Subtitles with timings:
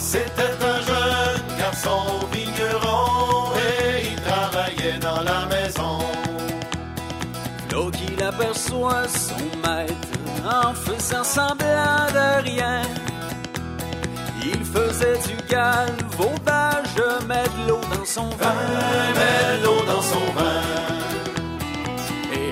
[0.00, 5.98] c'était un jeune garçon vigneron et il travaillait dans la maison.
[7.70, 10.08] L'eau qu'il aperçoit son maître
[10.44, 12.82] en faisant semblant de rien.
[14.42, 18.54] Il faisait du galvaudage, met de l'eau dans son vin,
[19.18, 20.62] met de l'eau dans son vin.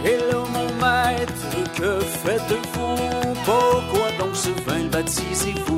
[0.04, 1.42] Et là, mon maître,
[1.78, 3.34] que faites-vous?
[3.46, 5.77] Pourquoi donc ce vin baptisez-vous?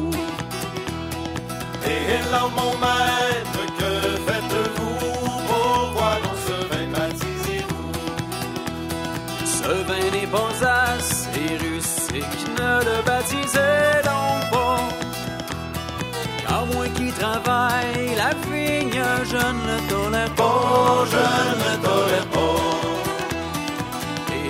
[18.17, 22.57] La vigne, je ne le tolère pas, Oh, je ne le tolère pas.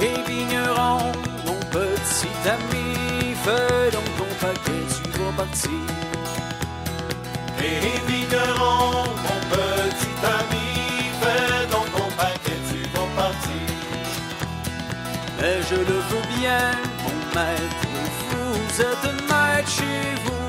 [0.06, 0.98] Et vigneron,
[1.46, 6.09] mon petit ami, fais donc ton paquet, tu vas partir.
[15.70, 16.72] Je le veux bien,
[17.04, 17.86] mon maître,
[18.30, 20.48] vous êtes maître chez vous.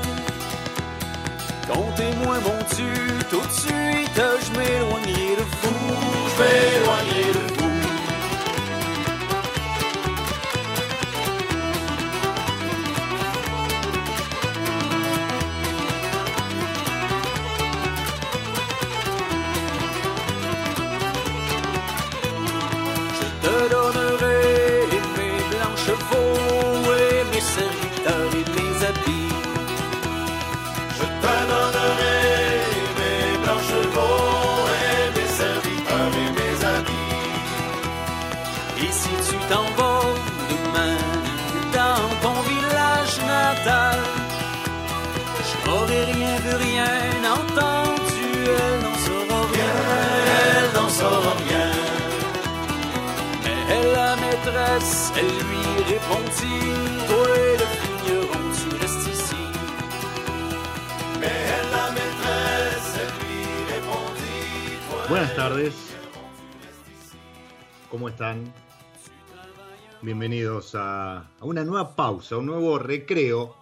[1.72, 4.20] Comptez-moi mon Dieu, tout de suite
[65.08, 65.74] Buenas tardes.
[67.90, 68.52] ¿Cómo están?
[70.00, 73.54] Bienvenidos a, a una nueva pausa, un nuevo recreo.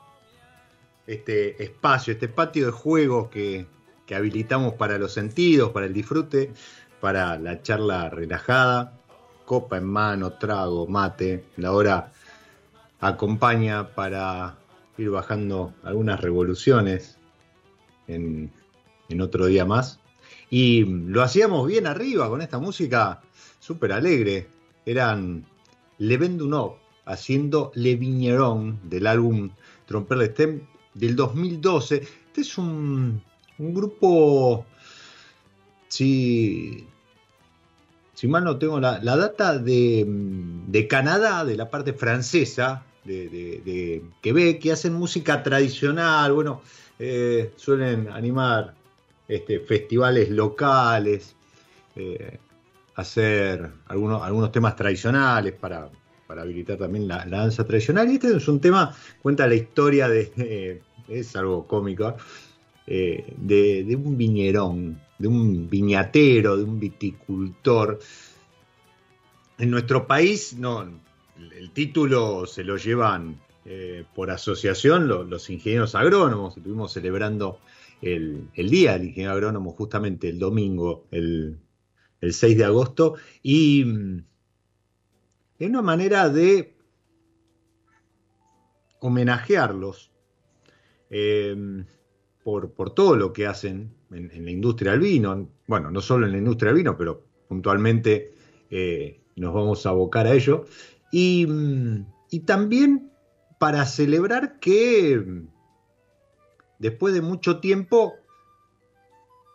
[1.06, 3.66] Este espacio, este patio de juegos que,
[4.06, 6.52] que habilitamos para los sentidos, para el disfrute,
[7.00, 8.92] para la charla relajada.
[9.44, 11.46] Copa en mano, trago, mate.
[11.56, 12.12] La hora
[13.00, 14.58] acompaña para
[14.98, 17.18] ir bajando algunas revoluciones
[18.06, 18.52] en,
[19.08, 19.98] en otro día más.
[20.50, 23.22] Y lo hacíamos bien arriba con esta música
[23.58, 24.48] súper alegre.
[24.84, 25.46] Eran
[25.98, 29.50] Le Vendunov haciendo Le Vigneron del álbum
[29.86, 30.60] Tromper le Stem
[30.94, 31.96] del 2012.
[31.96, 33.22] Este es un,
[33.58, 34.66] un grupo,
[35.88, 36.86] si,
[38.14, 43.28] si mal no tengo la, la data, de, de Canadá, de la parte francesa de,
[43.28, 46.32] de- de Quebec, que hacen música tradicional.
[46.32, 46.62] Bueno,
[46.98, 48.74] eh, suelen animar
[49.26, 51.34] este, festivales locales,
[51.96, 52.38] eh,
[52.94, 55.90] hacer algunos, algunos temas tradicionales para,
[56.26, 58.10] para habilitar también la, danza tradicional.
[58.10, 62.16] Y este es un tema, cuenta la historia de, es algo cómico,
[62.86, 67.98] eh, de, de un viñerón, de un viñatero, de un viticultor.
[69.58, 70.88] En nuestro país, no,
[71.52, 76.56] el título se lo llevan eh, por asociación lo- los ingenieros agrónomos.
[76.56, 77.58] Estuvimos celebrando
[78.02, 81.58] el, el Día del Ingeniero Agrónomo justamente el domingo, el,
[82.20, 84.24] el 6 de agosto, y mm,
[85.58, 86.74] es una manera de
[89.00, 90.10] homenajearlos
[91.10, 91.84] eh,
[92.44, 95.48] por, por todo lo que hacen en, en la industria del vino.
[95.66, 98.34] Bueno, no solo en la industria del vino, pero puntualmente
[98.70, 100.66] eh, nos vamos a abocar a ello.
[101.12, 101.46] Y,
[102.30, 103.10] y también
[103.58, 105.22] para celebrar que
[106.78, 108.14] después de mucho tiempo,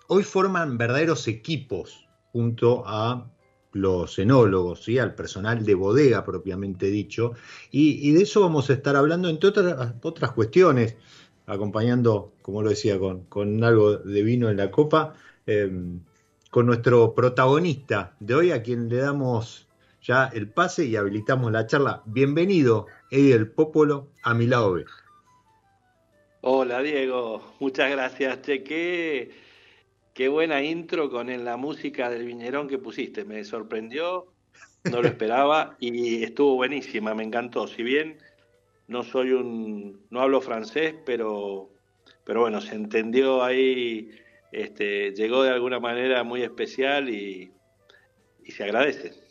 [0.07, 3.31] hoy forman verdaderos equipos junto a
[3.74, 5.00] los enólogos, ¿sí?
[5.00, 7.34] al personal de bodega propiamente dicho,
[7.72, 10.96] y, de eso vamos a estar hablando, entre otras, otras cuestiones,
[11.46, 15.13] acompañando, como lo decía, con, con algo de vino en la copa,
[15.46, 16.00] em,
[16.52, 19.68] con nuestro protagonista de hoy, a quien le damos
[20.06, 22.04] ya el pase y habilitamos la charla.
[22.06, 24.86] Bienvenido, Eddie del Popolo, a mi lado B.
[26.42, 28.42] Hola Diego, muchas gracias.
[28.44, 28.63] Che,
[30.13, 33.25] qué, buena intro con la música del viñerón que pusiste.
[33.25, 34.28] Me sorprendió,
[34.84, 37.68] no lo esperaba y estuvo buenísima, me encantó.
[37.68, 38.19] Si bien
[38.88, 41.72] no soy un, no hablo francés, pero,
[42.24, 44.12] pero bueno, se entendió ahí,
[44.52, 47.52] este, llegó de alguna manera muy especial y,
[48.48, 49.25] se agradece.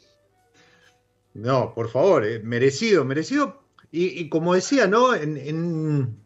[1.35, 3.63] No, por favor, eh, merecido, merecido.
[3.91, 5.15] Y, como decía, ¿no?
[5.15, 6.17] en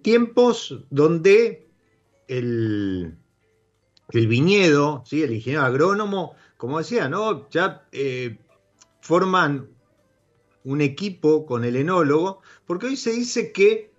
[0.00, 1.64] tiempos donde
[2.28, 3.14] el,
[4.10, 5.22] el viñedo, ¿sí?
[5.22, 7.48] el ingeniero agrónomo, como decía, ¿no?
[7.50, 8.38] ya eh,
[9.00, 9.68] forman
[10.64, 13.92] un equipo con el enólogo, porque hoy se dice que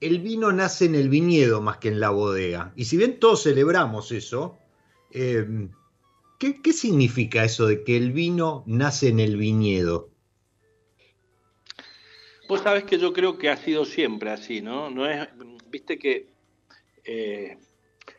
[0.00, 2.72] el vino nace en el viñedo más que en la bodega.
[2.76, 4.56] Y si bien todos celebramos eso,
[5.10, 5.68] eh,
[6.40, 10.10] ¿qué, ¿qué significa eso de que el vino nace en el viñedo?
[12.48, 14.90] Vos sabés que yo creo que ha sido siempre así, ¿no?
[14.90, 15.28] No es,
[15.70, 16.32] viste que
[17.04, 17.58] eh,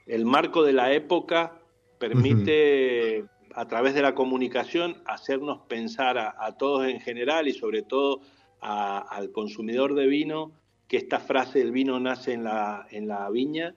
[0.05, 1.59] el marco de la época
[1.99, 8.21] permite a través de la comunicación hacernos pensar a, todos en general y sobre todo
[8.61, 10.53] al consumidor de vino
[10.87, 13.75] que esta frase del vino nace en la, en la viña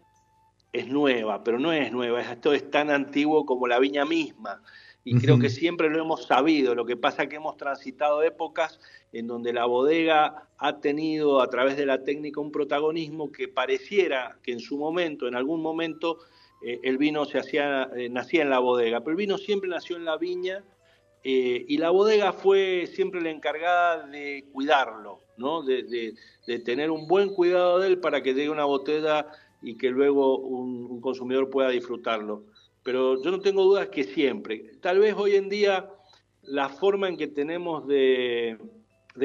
[0.75, 4.61] es nueva, pero no es nueva, esto es tan antiguo como la viña misma
[5.05, 6.75] y creo que siempre lo hemos sabido.
[6.75, 8.81] Lo que pasa es que hemos transitado épocas
[9.13, 14.39] en donde la bodega ha tenido a través de la técnica un protagonismo que pareciera
[14.43, 16.21] que en su momento, en algún momento,
[16.65, 19.97] eh, el vino se hacía, eh, nacía en la bodega, pero el vino siempre nació
[19.97, 20.65] en la viña
[21.23, 25.63] eh, y la bodega fue siempre la encargada de cuidarlo, ¿no?
[25.63, 26.15] de,
[26.65, 29.27] tener un buen cuidado de él para que llegue una botella
[29.65, 32.45] y que luego un consumidor pueda disfrutarlo
[32.85, 34.77] pero yo no tengo dudas que siempre.
[34.81, 35.91] Tal vez hoy en día
[36.43, 38.59] la forma en que tenemos de,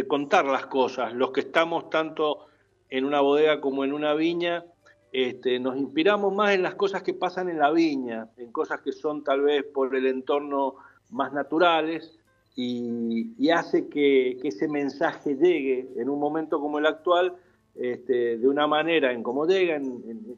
[0.08, 2.48] contar las cosas, los que estamos tanto
[2.90, 4.66] en una bodega como en una viña,
[5.12, 8.94] este, nos inspiramos más en las cosas que pasan en la viña, en cosas que
[8.94, 10.76] son tal vez por el entorno
[11.10, 12.18] más naturales
[12.56, 17.36] y, hace que, ese mensaje llegue en un momento como el actual
[17.76, 19.80] este, de una manera en cómo llega,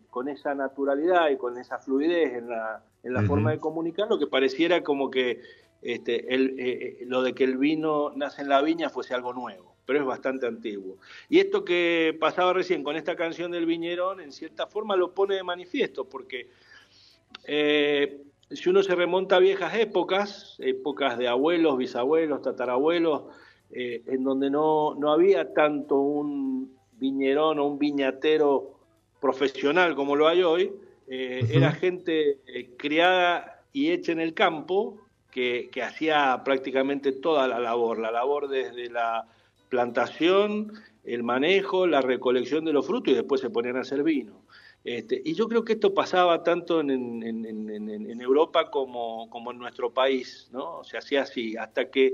[0.09, 4.19] con esa naturalidad y con esa fluidez en la, en la forma de comunicar, lo
[4.19, 5.41] que pareciera como que
[5.81, 9.33] este, el, eh, eh, lo de que el vino nace en la viña fuese algo
[9.33, 10.97] nuevo, pero es bastante antiguo.
[11.29, 15.35] Y esto que pasaba recién con esta canción del Viñerón, en cierta forma lo pone
[15.35, 16.49] de manifiesto, porque
[17.45, 23.23] eh, si uno se remonta a viejas épocas, épocas de abuelos, bisabuelos, tatarabuelos,
[23.73, 28.77] en donde no, no había tanto un viñerón o un viñatero
[29.19, 30.71] profesional como lo hay hoy,
[31.07, 34.97] eh, era gente eh, criada y hecha en el campo
[35.31, 39.25] que, hacía prácticamente toda la labor, la labor desde la
[39.69, 44.41] plantación, el manejo, la recolección de los frutos y después se ponían a hacer vino.
[44.83, 49.93] Este, y yo creo que esto pasaba tanto en, en, Europa como, como, en nuestro
[49.93, 50.83] país, ¿no?
[50.83, 52.11] Se hacía así, hasta que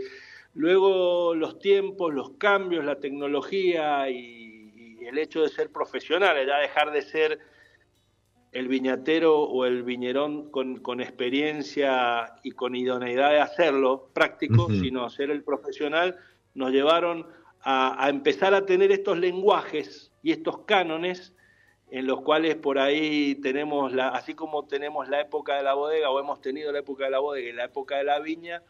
[0.54, 4.47] luego los tiempos, los cambios, la tecnología y,
[5.08, 7.40] y el hecho de ser profesional, ya dejar de ser
[8.52, 15.32] el viñatero o el viñerón con, experiencia y con idoneidad de hacerlo práctico, sino ser
[15.32, 16.18] el profesional,
[16.56, 17.26] nos llevaron
[17.62, 21.34] a, empezar a tener estos lenguajes y estos cánones
[21.90, 26.10] en los cuales por ahí tenemos, la, así como tenemos la época de la bodega
[26.10, 28.62] o hemos tenido la época de la bodega y la época de la viña,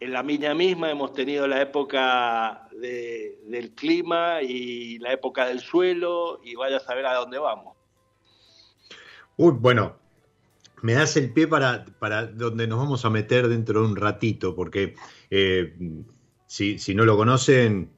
[0.00, 6.40] en la viña misma hemos tenido la época del clima y la época del suelo
[6.44, 7.76] y vaya a saber a dónde vamos.
[9.36, 9.96] Uy, bueno,
[10.82, 14.54] me das el pie para, para donde nos vamos a meter dentro de un ratito,
[14.54, 14.94] porque
[15.30, 15.74] eh,
[16.46, 17.90] si, no lo conocen,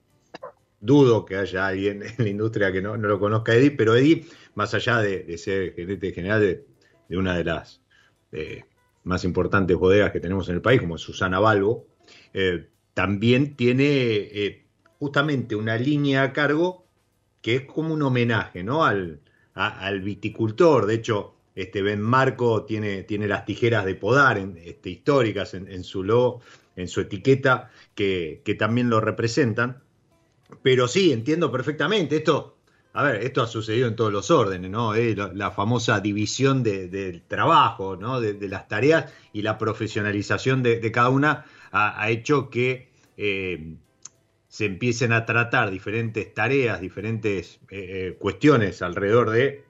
[0.80, 4.72] dudo que haya alguien en la industria que no, lo conozca Eddie, pero Eddie, más
[4.74, 7.82] allá de, ser gerente general de, una de las
[8.32, 8.64] eh,
[9.04, 11.89] más importantes bodegas que tenemos en el país, como Susana Balbo,
[12.34, 14.66] eh, también tiene
[14.98, 16.86] justamente una línea a cargo
[17.40, 18.84] que es como un homenaje ¿no?
[18.84, 19.20] al,
[19.54, 20.86] al viticultor.
[20.86, 26.02] De hecho, este Ben Marco tiene, tiene las tijeras de podar este, históricas en, su
[26.02, 26.40] logo,
[26.76, 29.82] en su etiqueta, que, también lo representan.
[30.62, 32.16] Pero sí, entiendo perfectamente.
[32.16, 32.58] Esto,
[32.92, 34.94] a ver, esto ha sucedido en todos los órdenes, ¿no?
[34.94, 38.20] Eh, la, famosa división del trabajo, ¿no?
[38.20, 43.76] De, las tareas y la profesionalización de, cada una ha, hecho que eh,
[44.48, 49.64] se empiecen a tratar diferentes tareas, diferentes eh, cuestiones alrededor de,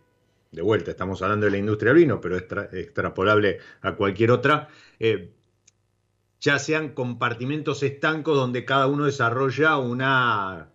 [0.53, 4.69] de vuelta, estamos hablando de la industria del vino, pero es extrapolable a cualquier otra,
[6.41, 10.71] ya sean compartimentos estancos donde cada uno desarrolla una,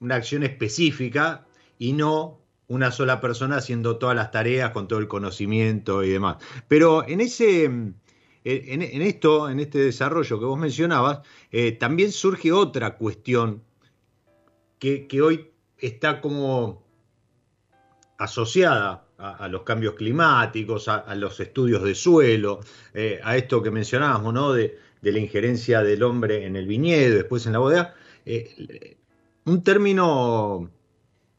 [0.00, 1.46] una acción específica
[1.78, 6.38] y no una sola persona haciendo todas las tareas con todo el conocimiento y demás.
[6.66, 7.70] Pero en ese,
[8.46, 13.62] esto, en este desarrollo que vos mencionabas, eh, también surge otra cuestión
[14.78, 16.84] que, hoy está como
[18.18, 22.60] asociada a, los cambios climáticos, a, los estudios de suelo,
[22.94, 24.52] eh, a esto que mencionábamos, ¿no?
[24.52, 27.94] De, la injerencia del hombre en el viñedo, después en la bodega.
[28.24, 28.96] Eh,
[29.44, 30.68] un término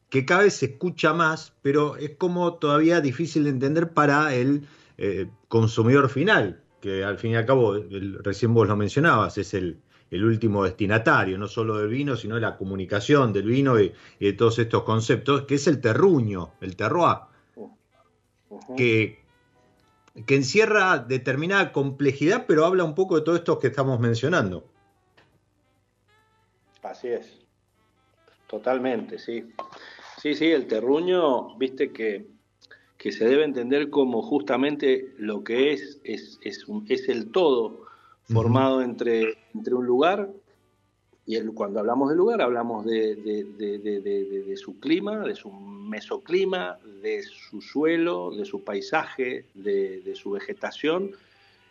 [0.08, 4.66] que cada vez se escucha más, pero es como todavía difícil de entender para el
[4.96, 7.76] eh, consumidor final, que al fin y al cabo,
[8.22, 9.80] recién vos lo mencionabas, es el,
[10.10, 14.58] último destinatario, no solo del vino, sino de la comunicación del vino y, de todos
[14.58, 17.18] estos conceptos, que es el terruño, el terroir,
[18.76, 19.22] que,
[20.26, 24.64] que encierra determinada complejidad, pero habla un poco de todo esto que estamos mencionando.
[26.82, 27.46] Así es,
[28.46, 29.52] totalmente, sí.
[30.22, 32.37] Sí, sí, el terruño, viste que,
[32.98, 37.86] que se debe entender como justamente lo que es, es, es, es el todo
[38.24, 40.28] formado entre, entre un lugar,
[41.24, 47.22] y el, cuando hablamos de lugar hablamos de, de, su clima, de su mesoclima, de
[47.22, 51.12] su suelo, de su paisaje, de, su vegetación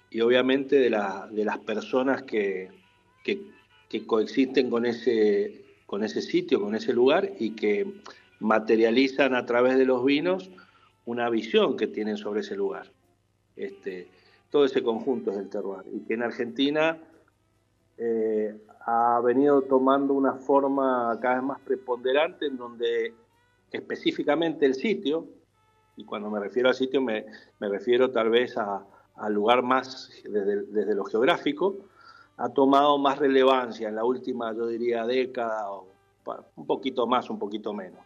[0.09, 2.69] y obviamente de, la, de las personas que,
[3.23, 3.41] que,
[3.89, 7.87] que coexisten con ese, con ese sitio, con ese lugar y que
[8.39, 10.51] materializan a través de los vinos
[11.07, 12.91] una visión que tienen sobre ese lugar.
[13.55, 14.09] Este,
[14.51, 16.97] todo ese conjunto es el terroir y que en Argentina
[17.97, 23.13] eh, ha venido tomando una forma cada vez más preponderante en donde
[23.71, 25.27] específicamente el sitio,
[25.95, 27.25] y cuando me refiero al sitio me,
[27.59, 31.77] refiero tal vez al lugar más desde, desde, lo geográfico,
[32.35, 35.87] ha tomado más relevancia en la última, yo diría, década, o
[36.55, 38.01] un poquito más, un poquito menos.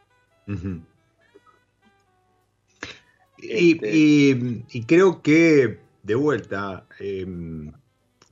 [3.41, 7.71] Este y, creo que, de vuelta, em,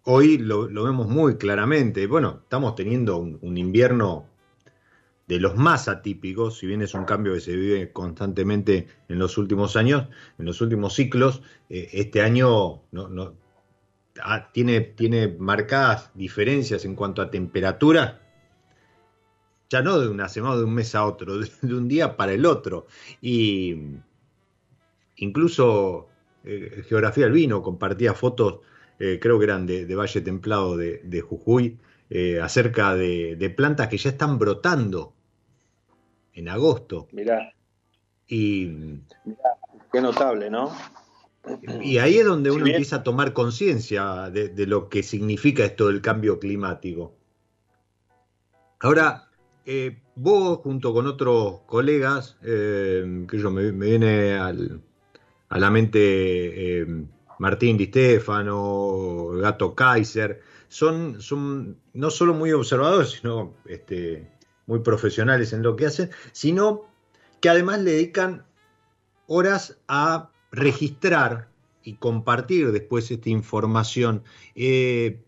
[0.03, 2.07] hoy lo, vemos muy claramente.
[2.07, 4.27] Bueno, estamos teniendo un, invierno
[5.27, 9.37] de los más atípicos, si bien es un cambio que se vive constantemente en los
[9.37, 10.07] últimos años,
[10.39, 13.35] en los últimos ciclos, eh, este año no,
[14.23, 18.21] ah, tiene, tiene marcadas diferencias en cuanto a temperatura
[19.69, 22.45] ya no de una semana, de un mes a otro, de, un día para el
[22.45, 22.87] otro.
[23.21, 23.75] Y
[25.19, 26.07] incluso
[26.43, 28.59] eh, Geografía del Vino compartía fotos,
[28.99, 31.77] eh, creo que eran de, Valle Templado de, Jujuy,
[32.09, 35.13] eh, acerca de, plantas que ya están brotando
[36.33, 37.07] en agosto.
[37.11, 37.53] Mirá.
[38.27, 38.65] Y,
[39.25, 39.49] Mirá,
[39.91, 40.71] qué notable, ¿no?
[41.81, 45.88] Y ahí es donde uno empieza a tomar conciencia de, de, lo que significa esto
[45.88, 47.15] del cambio climático.
[48.81, 49.29] Ahora,
[49.65, 54.35] eh, vos, junto con otros colegas, eh, que yo me, viene
[55.49, 56.87] a la mente eh,
[57.39, 64.29] Martín Di Stefano, Gato Kaiser, son, son no solo muy observadores, sino este,
[64.67, 66.85] muy profesionales en lo que hacen, sino
[67.41, 68.45] que además le dedican
[69.27, 71.49] horas a registrar
[71.83, 74.23] y compartir después esta información.
[74.55, 75.25] el,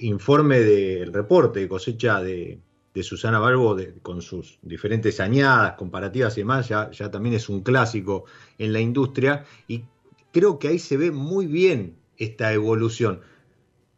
[0.00, 2.60] informe del reporte de cosecha de,
[2.96, 8.24] de Susana Balbo con sus diferentes añadas, comparativas y demás, ya, también es un clásico
[8.56, 9.84] en la industria y
[10.32, 13.20] creo que ahí se ve muy bien esta evolución.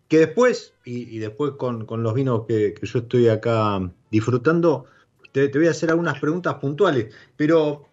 [0.09, 4.87] Que después, y, después con, los vinos que, yo estoy acá disfrutando,
[5.31, 7.87] te, voy a hacer algunas preguntas puntuales, pero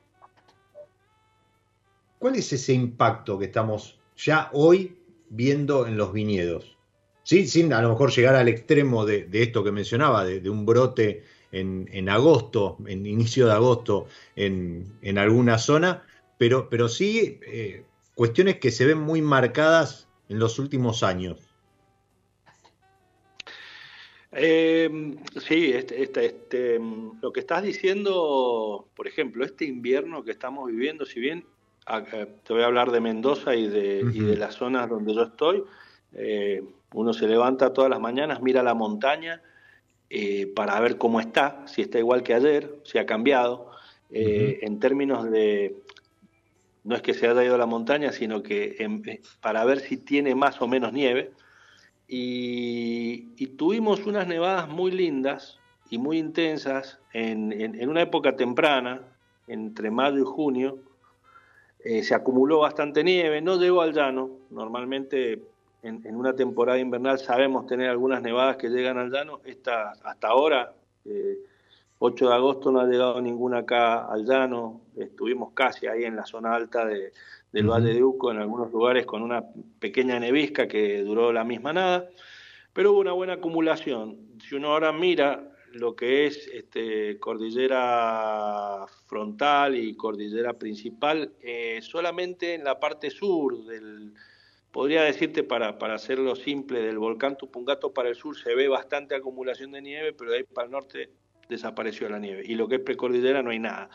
[2.17, 4.97] ¿cuál es ese impacto que estamos ya hoy
[5.29, 6.74] viendo en los viñedos?
[7.25, 7.47] ¿Sí?
[7.47, 12.09] sin a lo mejor llegar al extremo de, esto que mencionaba, de, un brote en,
[12.09, 16.03] agosto, en inicio de agosto en, alguna zona,
[16.37, 21.37] pero, pero sí eh, cuestiones que se ven muy marcadas en los últimos años.
[24.37, 25.15] Eh,
[25.47, 26.79] sí, este, este, este,
[27.21, 31.45] lo que estás diciendo, por ejemplo, este invierno que estamos viviendo, si bien
[32.43, 35.63] te voy a hablar de Mendoza y de, y de las zonas donde yo estoy,
[36.15, 39.41] eh, uno se levanta todas las mañanas, mira la montaña
[40.09, 43.71] eh, para ver cómo está, si está igual que ayer, si ha cambiado.
[44.11, 45.75] Eh, en términos de,
[46.83, 48.77] no es que se haya ido a la montaña, sino que
[49.41, 51.31] para ver si tiene más o menos nieve.
[52.07, 58.35] y, y tuvimos unas nevadas muy lindas y muy intensas en, en, en una época
[58.35, 59.01] temprana,
[59.47, 60.77] entre mayo y junio,
[61.83, 65.41] eh, se acumuló bastante nieve, no llegó al llano, normalmente
[65.85, 70.27] en, en, una temporada invernal sabemos tener algunas nevadas que llegan al llano, esta, hasta
[70.27, 70.73] ahora,
[71.05, 71.37] eh,
[71.99, 76.25] 8 de agosto no ha llegado ninguna acá al llano, estuvimos casi ahí en la
[76.25, 77.13] zona alta de,
[77.51, 77.69] del.
[77.69, 79.43] Valle de Uco, en algunos lugares con una
[79.79, 82.09] pequeña nevisca que duró la misma nada,
[82.73, 84.17] pero hubo una buena acumulación.
[84.41, 92.55] Si uno ahora mira lo que es este, cordillera frontal y cordillera principal, eh, solamente
[92.55, 94.13] en la parte sur del,
[94.75, 99.15] podría decirte para, para hacerlo simple, del volcán Tupungato para el sur se ve bastante
[99.15, 101.11] acumulación de nieve, pero de ahí para el norte
[101.47, 102.43] desapareció la nieve.
[102.45, 103.89] Y lo que es precordillera no hay nada.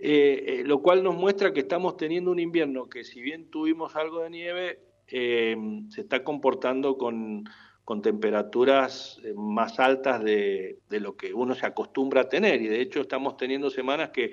[0.00, 3.94] Eh, eh, lo cual nos muestra que estamos teniendo un invierno que si bien tuvimos
[3.94, 5.56] algo de nieve, eh,
[5.90, 7.44] se está comportando con
[7.84, 12.62] con temperaturas más altas de, de, lo que uno se acostumbra a tener.
[12.62, 14.32] Y de hecho estamos teniendo semanas que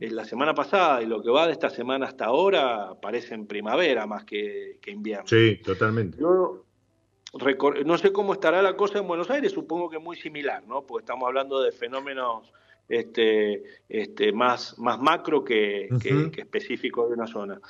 [0.00, 4.24] la semana pasada y lo que va de esta semana hasta ahora parecen primavera más
[4.24, 5.26] que, que invierno.
[5.26, 6.18] Sí, totalmente.
[6.18, 6.64] Yo
[7.84, 10.82] no sé cómo estará la cosa en Buenos Aires, supongo que muy similar, ¿no?
[10.86, 12.52] Porque estamos hablando de fenómenos
[12.88, 16.02] este, este, más, más macro que, uh -huh.
[16.02, 17.60] que, que específicos de una zona.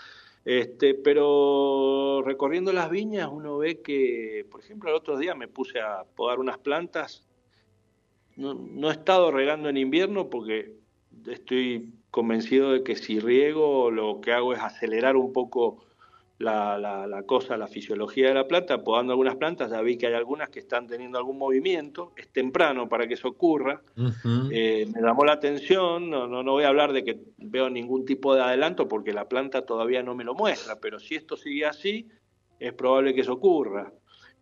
[0.44, 5.80] Este, pero recorriendo las viñas uno ve que, por ejemplo, el otro día me puse
[5.80, 7.26] a podar unas plantas.
[8.36, 10.74] No, no, he estado regando en invierno porque
[11.26, 15.84] estoy convencido de que si riego lo que hago es acelerar un poco
[16.38, 20.08] la, la, la, cosa, la fisiología de la planta, podando algunas plantas, ya vi que
[20.08, 24.50] hay algunas que están teniendo algún movimiento, es temprano para que eso ocurra, uh -huh.
[24.52, 28.04] eh, me llamó la atención, no, no, no, voy a hablar de que veo ningún
[28.04, 31.66] tipo de adelanto porque la planta todavía no me lo muestra, pero si esto sigue
[31.66, 32.08] así,
[32.58, 33.92] es probable que eso ocurra.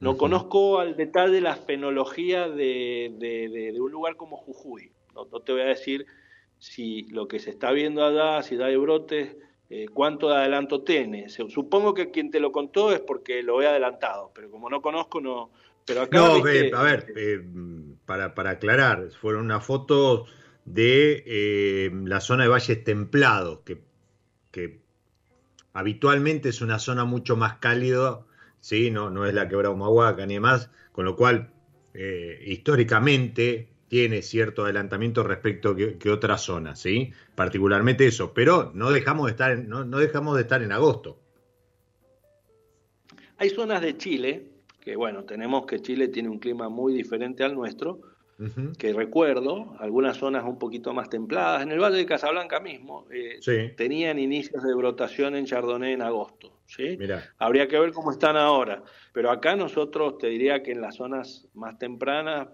[0.00, 0.18] No uh -huh.
[0.18, 5.40] conozco al detalle la fenología de, de, de, de un lugar como Jujuy, no, no,
[5.40, 6.06] te voy a decir
[6.62, 9.34] si lo que se está viendo allá, si hay brotes,
[9.68, 11.28] eh, cuánto de adelanto tiene.
[11.28, 15.20] Supongo que quien te lo contó es porque lo he adelantado, pero como no conozco,
[15.20, 15.50] no.
[15.84, 16.16] Pero acá.
[16.16, 16.70] No, viste...
[16.72, 17.42] a ver, eh,
[18.06, 20.26] para, para aclarar, fueron una foto
[20.64, 23.82] de eh, la zona de valles templados, que,
[24.52, 24.82] que
[25.72, 28.20] habitualmente es una zona mucho más cálida,
[28.60, 28.92] ¿sí?
[28.92, 31.50] no, no es la quebrada Humahuaca ni demás, con lo cual
[32.46, 37.12] históricamente tiene cierto adelantamiento respecto que, que otras zonas, ¿sí?
[37.34, 41.18] Particularmente eso, pero no dejamos de estar en, no, no dejamos de estar en agosto.
[43.36, 44.46] Hay zonas de Chile,
[44.80, 48.00] que bueno, tenemos que Chile tiene un clima muy diferente al nuestro,
[48.38, 48.76] uh -huh.
[48.78, 53.36] que recuerdo, algunas zonas un poquito más templadas, en el Valle de Casablanca mismo, eh,
[53.42, 53.74] sí.
[53.76, 56.96] tenían inicios de brotación en Chardonnay en agosto, ¿sí?
[56.96, 57.24] Mirá.
[57.36, 61.46] Habría que ver cómo están ahora, pero acá nosotros te diría que en las zonas
[61.52, 62.48] más tempranas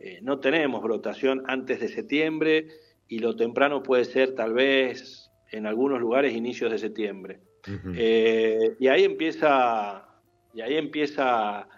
[0.00, 2.68] eh, no tenemos brotación antes de septiembre
[3.08, 7.40] y lo temprano puede ser tal vez en algunos lugares inicios de septiembre.
[7.66, 7.94] Uh -huh.
[7.96, 10.08] eh, y ahí empieza
[10.54, 11.68] y ahí empieza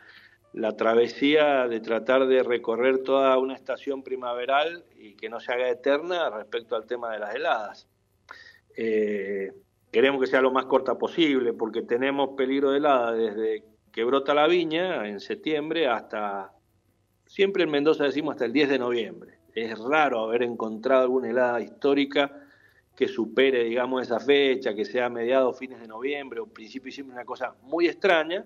[0.53, 5.69] la travesía de tratar de recorrer toda una estación primaveral y que no se haga
[5.69, 7.89] eterna respecto al tema de las heladas.
[8.77, 9.53] Eh,
[9.93, 14.35] queremos que sea lo más corta posible porque tenemos peligro de helada desde que brota
[14.35, 16.53] la viña en septiembre hasta
[17.31, 19.39] siempre en Mendoza decimos hasta el 10 de noviembre.
[19.55, 22.45] Es raro haber encontrado alguna helada histórica
[22.97, 27.25] que supere, digamos, esa fecha, que sea mediados, fines de noviembre o principio siempre una
[27.25, 28.45] cosa muy extraña.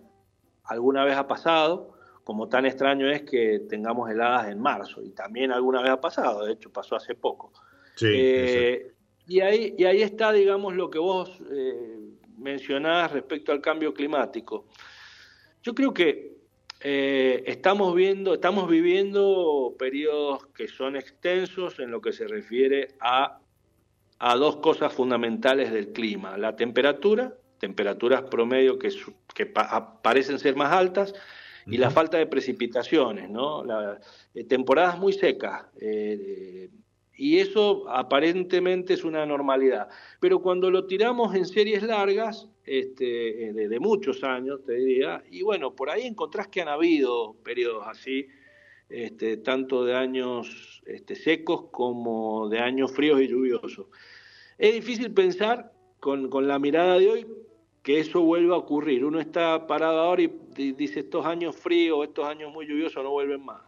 [0.64, 1.94] Alguna vez ha pasado,
[2.24, 6.44] como tan extraño es que tengamos heladas en marzo, y también alguna vez ha pasado,
[6.44, 7.52] de hecho pasó hace poco.
[7.94, 8.92] Sí, eh,
[9.26, 12.00] y, ahí, y ahí está, digamos, lo que vos eh,
[12.36, 14.66] mencionás respecto al cambio climático.
[15.62, 16.33] Yo creo que
[16.86, 23.40] eh, estamos viendo, estamos viviendo periodos que son extensos en lo que se refiere a,
[24.18, 28.90] a dos cosas fundamentales del clima: la temperatura, temperaturas promedio que,
[29.34, 31.14] que pa parecen ser más altas,
[31.66, 33.64] y la falta de precipitaciones, ¿no?
[33.64, 33.98] La,
[34.34, 35.64] eh, temporadas muy secas.
[35.80, 36.68] Eh,
[37.16, 39.88] y eso aparentemente es una normalidad.
[40.20, 45.42] Pero cuando lo tiramos en series largas, este, de, de, muchos años, te diría, y
[45.42, 48.26] bueno, por ahí encontrás que han habido periodos así,
[48.88, 53.86] este, tanto de años este, secos como de años fríos y lluviosos.
[54.58, 57.26] Es difícil pensar con, con la mirada de hoy
[57.82, 59.04] que eso vuelva a ocurrir.
[59.04, 63.44] Uno está parado ahora y dice estos años fríos, estos años muy lluviosos no vuelven
[63.44, 63.60] más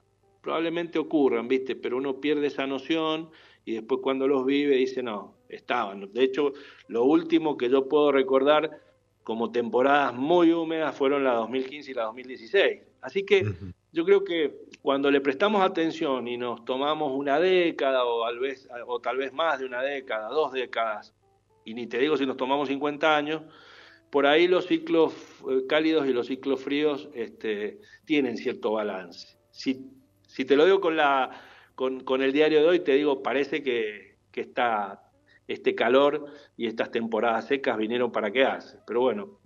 [0.47, 1.75] probablemente ocurran, ¿viste?
[1.75, 3.31] Pero uno pierde esa noción
[3.65, 6.13] y después cuando los vive dice, no, estaban.
[6.13, 6.53] De hecho,
[6.87, 8.81] lo último que yo puedo recordar
[9.27, 12.83] como temporadas muy húmedas fueron la 2015 y la 2016.
[13.01, 13.45] Así que
[13.91, 18.69] yo creo que cuando le prestamos atención y nos tomamos una década o tal vez,
[18.87, 21.13] o tal vez más de una década, dos décadas,
[21.65, 23.43] y ni te digo si nos tomamos 50 años,
[24.11, 25.13] por ahí los ciclos
[25.51, 29.37] eh, cálidos y los ciclos fríos este, tienen cierto balance.
[29.51, 29.91] Si,
[30.29, 31.33] si te lo digo con, la,
[31.75, 35.06] con, con, el diario de hoy, te digo, parece que, que está
[35.49, 38.79] este calor y estas temporadas secas vinieron para quedarse.
[38.87, 39.39] Pero bueno,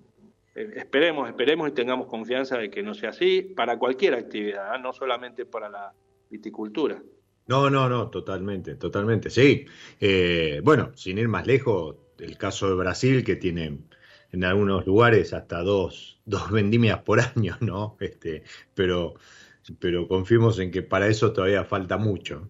[0.55, 4.79] eh, esperemos, esperemos y tengamos confianza de que no sea así para cualquier actividad, ¿eh?
[4.81, 5.93] no solamente para la
[6.31, 7.03] viticultura.
[7.47, 9.67] No, no, no, totalmente, totalmente, sí.
[10.01, 13.79] Eh, bueno, sin ir más lejos, el caso de Brasil, que tiene
[14.33, 17.97] en algunos lugares hasta dos, dos vendimias por año, ¿no?
[18.01, 19.15] Este, pero,
[19.79, 22.49] pero confiemos en que para eso todavía falta mucho.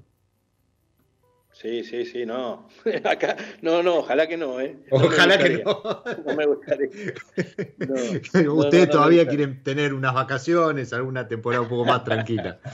[1.61, 2.69] Sí, sí, sí, no.
[3.05, 4.79] Acá, no, no, ojalá que no, ¿eh?
[4.91, 5.83] ojalá que no.
[6.27, 6.89] No me gustaría.
[8.51, 12.61] Ustedes todavía quieren tener unas vacaciones, alguna temporada un poco más tranquila.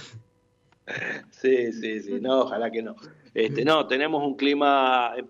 [1.32, 2.94] Sí, sí, sí, no, ojalá que no.
[3.34, 5.24] Este, no, tenemos un clima, eh,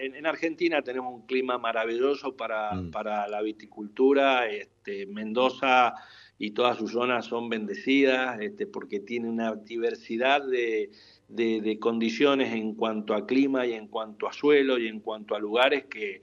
[0.00, 2.92] en, Argentina tenemos un clima maravilloso para, mm.
[2.92, 4.46] para la viticultura.
[4.46, 5.94] Este, Mendoza
[6.38, 10.90] y todas sus zonas son bendecidas este, porque tiene una diversidad de
[11.34, 15.38] de, condiciones en cuanto a clima y en cuanto a suelo y en cuanto a
[15.38, 16.20] lugares que,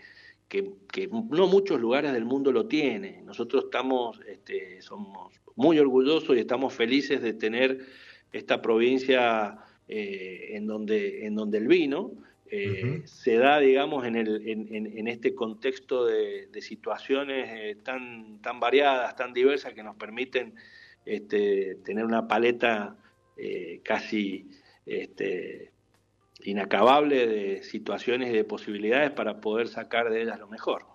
[0.47, 3.25] que, no muchos lugares del mundo lo tienen.
[3.25, 7.85] Nosotros estamos, este, somos muy orgullosos y estamos felices de tener
[8.31, 12.11] esta provincia eh, en, donde, en donde el vino
[12.51, 19.15] eh, se da, digamos, en, el, en, este contexto de, situaciones eh, tan, tan variadas,
[19.15, 20.55] tan diversas, que nos permiten
[21.05, 22.95] este, tener una paleta
[23.83, 24.49] casi
[24.85, 25.71] este,
[26.43, 30.85] inacabable de situaciones y de posibilidades para poder sacar de ellas lo mejor.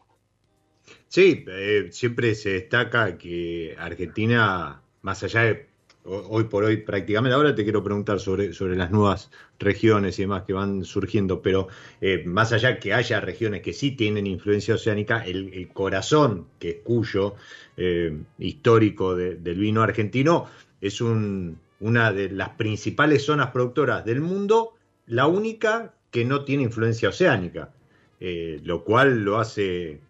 [1.08, 5.66] Sí, eh, siempre se destaca que Argentina, más allá de
[6.04, 10.42] hoy por hoy prácticamente, ahora te quiero preguntar sobre, sobre las nuevas regiones y demás
[10.42, 11.68] que van surgiendo, pero
[12.00, 16.76] eh, más allá que haya regiones que sí tienen influencia oceánica, el, corazón, que es
[16.84, 17.36] cuyo,
[17.76, 20.46] eh, histórico del vino argentino,
[20.80, 24.72] es un, una de las principales zonas productoras del mundo,
[25.04, 27.74] la única que no tiene influencia oceánica,
[28.20, 30.00] eh, lo cual lo hace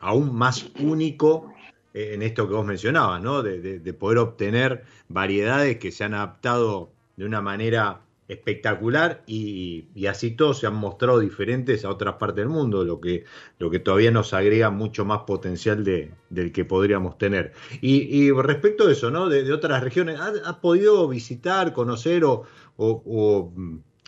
[0.00, 1.52] aún más único
[1.92, 3.42] eh, en esto que vos mencionabas, ¿no?
[3.42, 10.58] de, poder obtener variedades que se han adaptado de una manera espectacular y, así todos
[10.58, 13.24] se han mostrado diferentes a otras partes del mundo, lo que,
[13.58, 17.52] lo que todavía nos agrega mucho más potencial de, del que podríamos tener.
[17.80, 19.28] Y, respecto a eso, ¿no?
[19.28, 22.44] De, otras regiones, ¿has, podido visitar, conocer o,
[22.76, 23.52] o,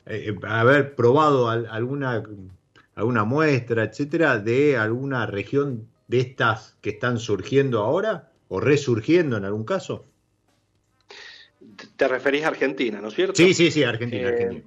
[0.07, 2.22] eh, eh, haber probado alguna,
[2.94, 9.44] alguna muestra, etcétera, de alguna región de estas que están surgiendo ahora o resurgiendo en
[9.44, 10.07] algún caso?
[11.96, 13.35] Te referís a Argentina, ¿no es cierto?
[13.35, 14.62] Sí, sí, sí, Argentina, eh,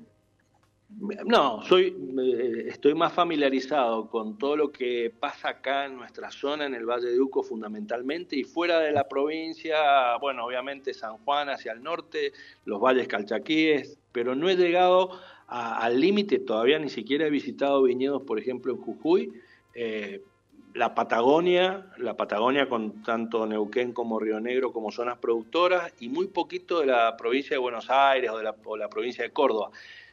[1.26, 6.66] No, soy, eh, estoy más familiarizado con todo lo que pasa acá en nuestra zona,
[6.66, 11.50] en el Valle de Uco fundamentalmente, y fuera de la provincia, bueno, obviamente San Juan
[11.50, 12.34] hacia el norte,
[12.66, 15.12] los valles calchaquíes, pero no he llegado
[15.48, 19.34] al límite, todavía ni siquiera he visitado viñedos, por ejemplo, en Jujuy,
[19.74, 20.22] eh,
[20.80, 26.28] la Patagonia, la Patagonia con tanto Neuquén como Río Negro como zonas productoras y muy
[26.28, 29.72] poquito de la provincia de Buenos Aires o de la, provincia de Córdoba.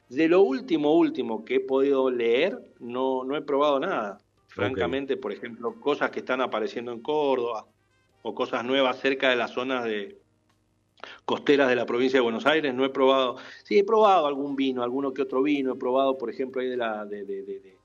[0.08, 4.18] De lo último, último que he podido leer, no, no he probado nada.
[4.48, 7.64] Francamente, por ejemplo, cosas que están apareciendo en Córdoba
[8.22, 10.18] o cosas nuevas cerca de las zonas de
[11.24, 13.36] costeras de la provincia de Buenos Aires, no he probado.
[13.62, 16.76] Sí, he probado algún vino, alguno que otro vino, he probado, por ejemplo, ahí de
[16.76, 17.76] la de,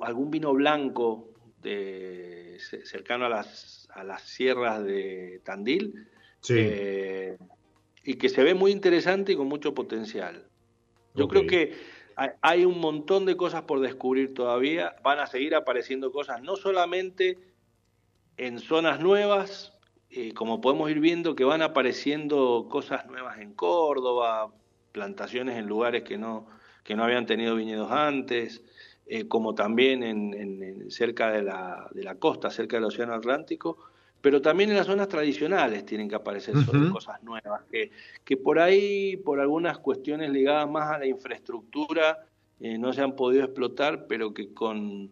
[0.00, 1.28] algún vino blanco
[1.62, 6.08] cercano a las, a las sierras de Tandil,
[6.48, 7.36] eh,
[8.04, 10.46] y que se ve muy interesante y con mucho potencial.
[11.14, 11.74] Yo creo que
[12.40, 17.38] hay un montón de cosas por descubrir todavía, van a seguir apareciendo cosas, no solamente
[18.36, 19.78] en zonas nuevas,
[20.10, 24.52] eh, como podemos ir viendo que van apareciendo cosas nuevas en Córdoba,
[24.92, 26.48] plantaciones en lugares que no,
[26.84, 28.62] que no habían tenido viñedos antes,
[29.06, 33.78] eh, como también en, cerca de la, de la, costa, cerca del Océano Atlántico,
[34.20, 36.54] pero también en las zonas tradicionales tienen que aparecer
[36.92, 37.90] cosas nuevas, que,
[38.24, 42.24] que por ahí, por algunas cuestiones ligadas más a la infraestructura,
[42.60, 45.10] eh, no se han podido explotar, pero que con,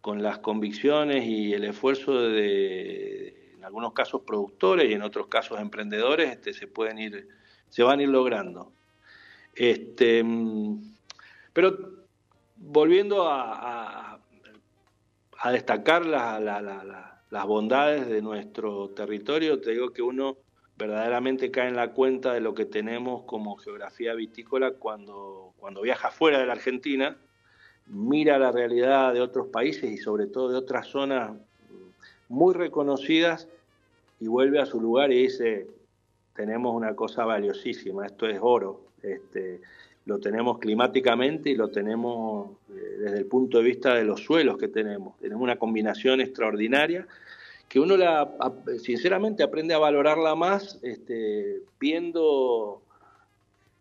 [0.00, 5.58] con las convicciones y el esfuerzo de, en algunos casos productores y en otros casos
[5.60, 7.28] emprendedores, este, se pueden ir,
[7.68, 8.70] se van a ir logrando.
[9.56, 10.94] Este, mm,
[11.52, 12.03] pero
[12.66, 14.20] volviendo a,
[15.52, 16.40] destacar la,
[17.30, 20.38] las bondades de nuestro territorio, te digo que uno
[20.76, 26.10] verdaderamente cae en la cuenta de lo que tenemos como geografía vitícola cuando, cuando viaja
[26.10, 27.16] fuera de la Argentina,
[27.86, 31.32] mira la realidad de otros países y sobre todo de otras zonas
[32.28, 33.48] muy reconocidas
[34.20, 35.68] y vuelve a su lugar y dice,
[36.34, 39.60] tenemos una cosa valiosísima, esto es oro, este,
[40.06, 44.58] lo tenemos climáticamente y lo tenemos eh, desde el punto de vista de los suelos
[44.58, 47.06] que tenemos, tenemos una combinación extraordinaria
[47.68, 48.30] que uno la,
[48.82, 52.82] sinceramente aprende a valorarla más este, viendo,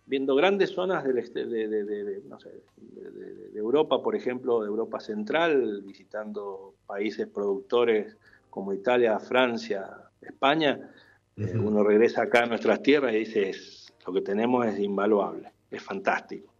[0.07, 4.67] viendo grandes zonas del, este, de, de, de, no sé, de, Europa, por ejemplo, de
[4.67, 8.17] Europa Central, visitando países productores
[8.49, 9.88] como Italia, Francia,
[10.21, 10.89] España.
[11.38, 13.51] Eh, uno regresa acá a nuestras tierras y dice,
[14.07, 16.53] lo que tenemos es invaluable, es fantástico.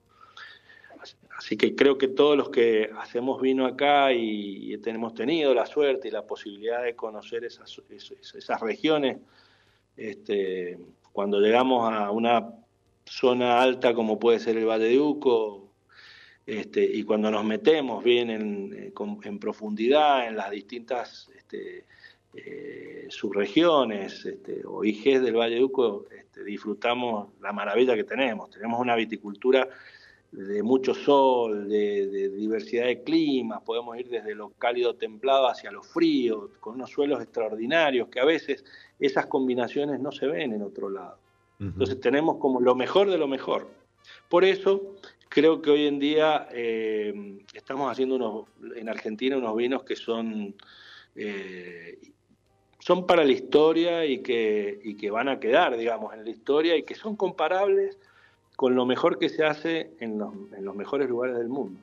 [1.38, 6.08] Así que creo que todos los que hacemos vino acá y, tenemos tenido la suerte
[6.08, 9.18] y la posibilidad de conocer esas, esas, regiones,
[9.98, 10.78] este,
[11.12, 12.54] cuando llegamos a una
[13.06, 15.70] zona alta como puede ser el Valle de Uco,
[16.46, 21.86] este, y cuando nos metemos bien en, en profundidad en las distintas este,
[22.34, 28.50] eh, subregiones este, o IGs del Valle de Uco, este, disfrutamos la maravilla que tenemos.
[28.50, 29.68] Tenemos una viticultura
[30.34, 35.84] de mucho sol, de, diversidad de climas, podemos ir desde lo cálido templado hacia lo
[35.84, 38.66] frío, con unos suelos extraordinarios, que a veces
[39.00, 41.20] esas combinaciones no se ven en otro lado.
[41.60, 43.70] Entonces tenemos como lo mejor de lo mejor.
[44.28, 44.96] Por eso
[45.30, 50.56] creo que hoy en día eh, estamos haciendo unos, en Argentina unos vinos que son,
[51.16, 52.00] eh,
[52.84, 56.76] son para la historia y que, y que van a quedar, digamos, en la historia
[56.76, 57.98] y que son comparables
[58.58, 61.80] con lo mejor que se hace en los, en los mejores lugares del mundo.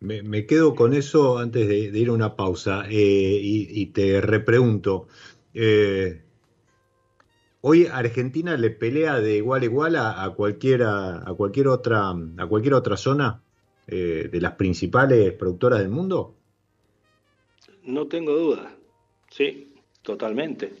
[0.00, 5.08] Me, quedo con eso antes de, ir a una pausa eh, y, te repregunto.
[5.52, 6.22] Eh,
[7.60, 12.72] hoy Argentina le pelea de igual a igual a, cualquiera, a cualquier otra, a cualquier
[12.72, 13.42] otra zona
[13.86, 16.39] eh, de las principales productoras del mundo.
[17.90, 18.76] No tengo duda,
[19.30, 20.72] sí, totalmente.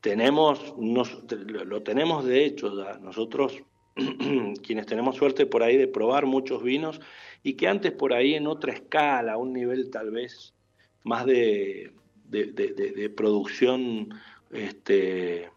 [0.00, 3.62] Tenemos, lo tenemos de hecho nosotros
[4.62, 7.00] quienes tenemos suerte por ahí de probar muchos vinos
[7.42, 10.54] y que antes por ahí en otra escala, un nivel tal vez
[11.02, 11.92] más de,
[12.24, 14.08] de, producción
[14.50, 15.50] este,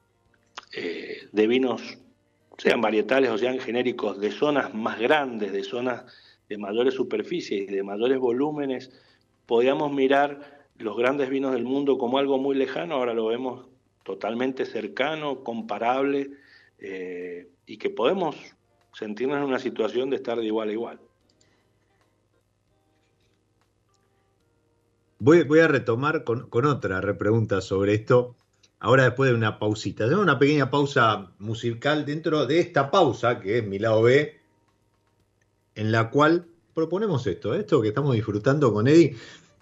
[0.73, 1.97] eh, de vinos,
[2.58, 6.06] sean varietales o sean genéricos, de zonas más grandes, de zonas
[6.49, 8.91] de mayores superficies y de mayores volúmenes,
[9.45, 13.67] podíamos mirar los grandes vinos del mundo como algo muy lejano, ahora lo vemos
[14.03, 16.31] totalmente cercano, comparable,
[16.79, 18.35] eh, y que podemos
[18.93, 20.99] sentirnos en una situación de estar de igual a igual.
[25.19, 28.35] Voy, a retomar con, otra repregunta sobre esto,
[28.79, 30.05] ahora después de una pausita.
[30.05, 34.39] Una pequeña pausa musical dentro de esta pausa, que es mi lado B,
[35.73, 39.15] en la cual proponemos esto, esto que estamos disfrutando con Eddie.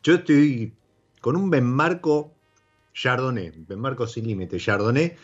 [0.04, 0.74] Yo estoy
[1.26, 2.36] con un Benmarco
[2.94, 5.16] Chardonnay, Marcos sin límite, Chardonnay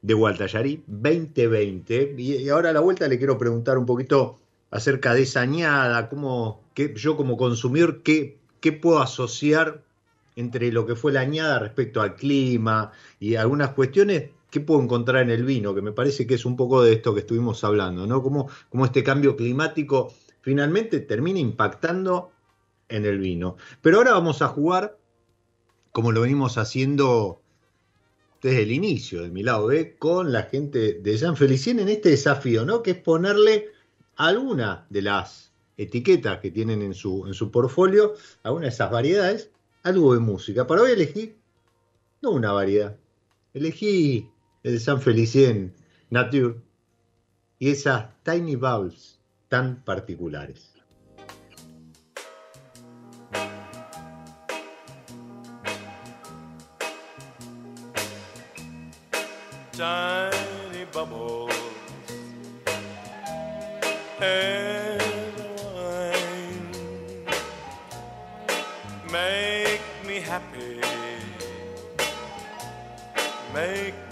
[0.00, 2.14] de Gualtallarí 2020.
[2.16, 4.38] Y, ahora a la vuelta le quiero preguntar un poquito
[4.70, 6.62] acerca de esa añada, cómo,
[6.94, 9.82] yo como consumidor, qué, qué puedo asociar
[10.34, 15.24] entre lo que fue la añada respecto al clima y algunas cuestiones ¿qué puedo encontrar
[15.24, 15.74] en el vino?
[15.74, 18.22] Que me parece que es un poco de esto que estuvimos hablando, ¿no?
[18.22, 22.30] Cómo, cómo, este cambio climático finalmente termina impactando
[22.88, 23.56] en el vino.
[23.82, 24.98] Pero ahora vamos a jugar
[25.96, 27.40] como lo venimos haciendo
[28.42, 32.10] desde el inicio de mi lado B, con la gente de Jean Felicien en este
[32.10, 32.82] desafío, ¿no?
[32.82, 33.68] Que es ponerle
[34.16, 39.50] alguna de las etiquetas que tienen en su, en su portfolio, alguna de esas variedades,
[39.84, 40.66] algo de música.
[40.66, 41.34] Para hoy elegí,
[42.20, 42.98] no una variedad,
[43.54, 44.28] elegí
[44.64, 45.72] el San Felicien
[46.10, 46.56] Nature
[47.58, 49.18] y esas Tiny Bowls
[49.48, 50.75] tan particulares.
[59.76, 61.52] Tiny bubbles
[64.18, 65.02] and
[65.58, 66.72] wine.
[69.12, 70.80] Make me happy,
[73.52, 74.05] make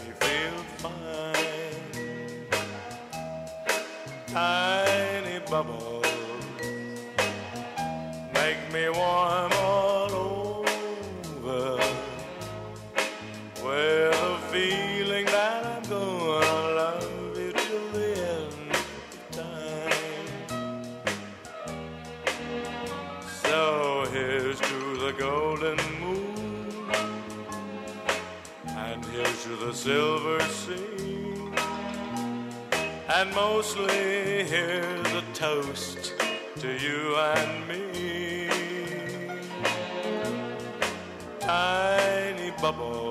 [33.35, 36.15] mostly here's a toast
[36.57, 38.49] to you and me.
[41.41, 43.04] Tiny bubble.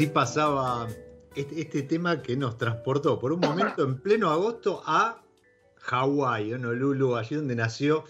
[0.00, 0.88] Así pasaba
[1.36, 5.22] este, este tema que nos transportó por un momento en pleno agosto a
[5.76, 8.04] Hawái, Honolulu, allí donde nació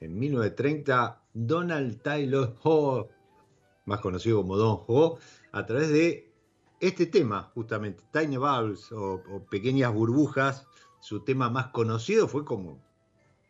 [0.00, 3.08] en 1930 Donald Taylor Ho,
[3.86, 5.18] más conocido como Don Ho,
[5.52, 6.30] a través de
[6.78, 10.66] este tema, justamente, Tiny Bubbles o, Pequeñas Burbujas.
[11.00, 12.82] Su tema más conocido fue como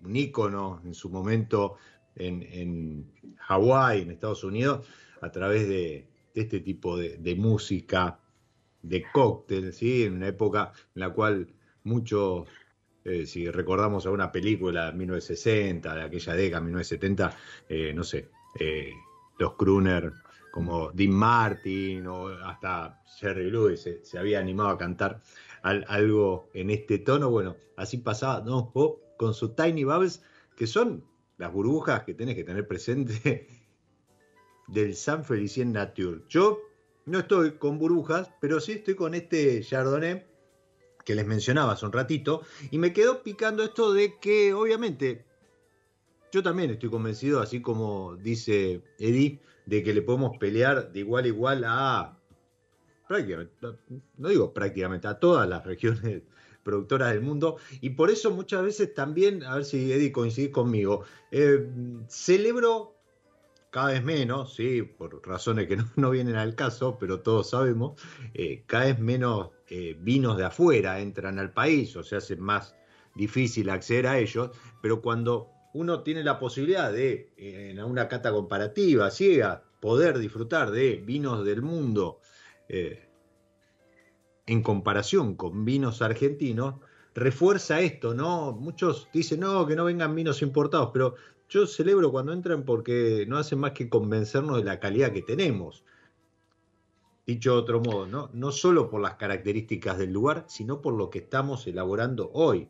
[0.01, 1.75] un ícono en su momento
[2.15, 4.87] en, en Hawái, en Estados Unidos,
[5.21, 8.21] a través de, de este tipo de, de música,
[8.83, 10.05] de cóctel, ¿sí?
[10.05, 11.49] en una época en la cual
[11.85, 12.49] muchos,
[13.05, 17.37] eh, si recordamos a una película de 1960, de aquella década, 1970,
[17.69, 18.91] eh, no sé, eh,
[19.39, 20.13] los crooner
[20.51, 25.23] como Dean Martin o hasta Jerry Lewis se, se había animado a cantar
[25.63, 27.31] al- algo en este tono.
[27.31, 28.45] Bueno, así pasaba
[29.17, 30.23] con su Tiny Bubbles,
[30.57, 31.05] que son
[31.39, 33.47] las burbujas que tenés que tener presente
[34.73, 36.23] del San Felicien Nature.
[36.29, 36.61] Yo
[37.07, 40.27] no estoy con burbujas, pero sí estoy con este Chardonnay
[41.05, 45.25] que les mencionaba hace un ratito, y me quedó picando esto de que obviamente
[46.33, 51.25] yo también estoy convencido, así como dice Eddie, de que le podemos pelear de igual
[51.25, 52.17] a igual a
[53.09, 53.53] prácticamente,
[54.19, 56.23] no digo prácticamente, a todas las regiones
[56.63, 61.05] productoras del mundo, y por eso muchas veces también, a ver si Eddie coincide conmigo,
[61.33, 61.67] eh,
[62.09, 63.00] celebro
[63.71, 68.01] cada vez menos, sí, por razones que no, vienen al caso, pero todos sabemos,
[68.35, 72.75] eh, cada vez menos eh, vinos de afuera entran al país, o se hace más
[73.15, 74.51] difícil acceder a ellos,
[74.83, 80.97] pero cuando uno tiene la posibilidad de, en una cata comparativa ciega, poder disfrutar de
[80.97, 82.21] vinos del mundo
[82.69, 83.09] eh,
[84.47, 86.75] en comparación con vinos argentinos,
[87.15, 88.53] refuerza esto, ¿no?
[88.53, 91.15] Muchos dicen, no, que no vengan vinos importados, pero
[91.51, 95.85] yo celebro cuando entran porque no hacen más que convencernos de la calidad que tenemos.
[97.27, 98.31] Dicho de otro modo, ¿no?
[98.33, 102.69] no solo por las características del lugar, sino por lo que estamos elaborando hoy.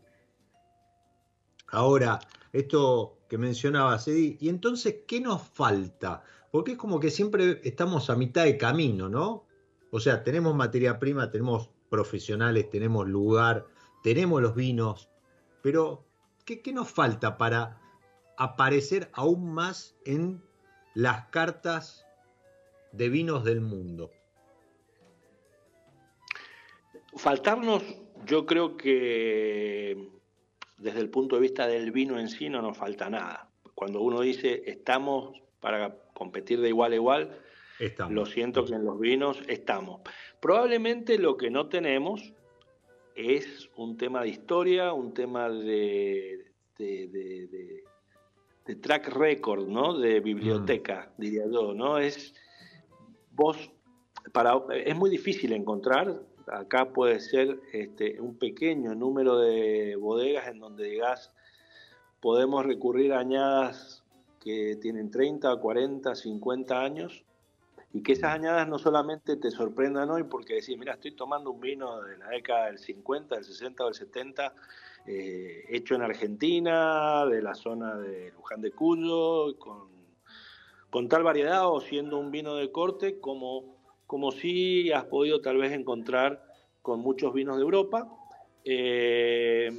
[1.69, 2.19] Ahora,
[2.53, 6.25] esto que mencionaba Cedi, ¿y entonces qué nos falta?
[6.51, 9.45] Porque es como que siempre estamos a mitad de camino, ¿no?
[9.91, 13.67] O sea, tenemos materia prima, tenemos profesionales, tenemos lugar,
[14.03, 15.11] tenemos los vinos,
[15.63, 16.07] pero
[16.47, 17.81] ¿qué, qué nos falta para
[18.43, 20.43] aparecer aún más en
[20.95, 22.07] las cartas
[22.93, 24.11] de vinos del mundo?
[27.17, 27.83] Faltarnos,
[28.25, 30.09] yo creo que
[30.79, 33.51] desde el punto de vista del vino en sí no nos falta nada.
[33.75, 37.39] Cuando uno dice estamos para competir de igual a igual,
[37.79, 38.15] Estamos.
[38.15, 40.01] lo siento que en los vinos estamos.
[40.41, 42.33] Probablemente lo que no tenemos
[43.15, 47.85] es un tema de historia, un tema de, de, de- de-
[48.67, 49.99] de track record, ¿no?
[49.99, 51.99] De biblioteca, diría yo, ¿no?
[51.99, 52.35] Es
[53.33, 53.71] vos
[54.33, 60.59] para, es muy difícil encontrar, acá puede ser este, un pequeño número de bodegas en
[60.59, 61.33] donde digas,
[62.21, 64.03] podemos recurrir a añadas
[64.41, 67.25] que tienen 30, 40, 50 años
[67.93, 71.61] y que esas añadas no solamente te sorprendan hoy porque decís, mira, estoy tomando un
[71.61, 74.55] vino de la década del 50, del 60 o del 70,
[75.07, 81.81] eh, hecho en Argentina, de la zona de Luján de Cuyo, con, tal variedad o
[81.81, 83.77] siendo un vino de corte como,
[84.07, 86.45] como has podido tal vez encontrar
[86.83, 88.09] con muchos vinos de Europa.
[88.65, 89.71] Eh,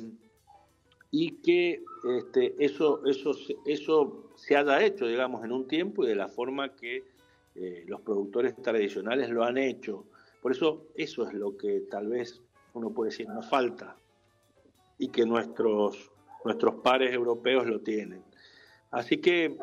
[1.11, 1.83] y que
[2.17, 3.31] este, eso, eso,
[3.65, 7.03] eso se haya hecho, digamos, en un tiempo y de la forma que
[7.55, 10.05] eh, los productores tradicionales lo han hecho.
[10.41, 12.41] Por eso eso es lo que tal vez
[12.73, 13.97] uno puede decir nos falta
[15.01, 16.11] y que nuestros,
[16.45, 18.23] nuestros pares europeos lo tienen.
[18.91, 19.57] Así que,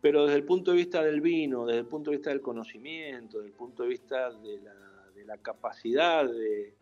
[0.00, 3.38] pero desde el punto de vista del vino, desde el punto de vista del conocimiento,
[3.38, 4.74] desde el punto de vista de la,
[5.14, 6.76] de la capacidad de,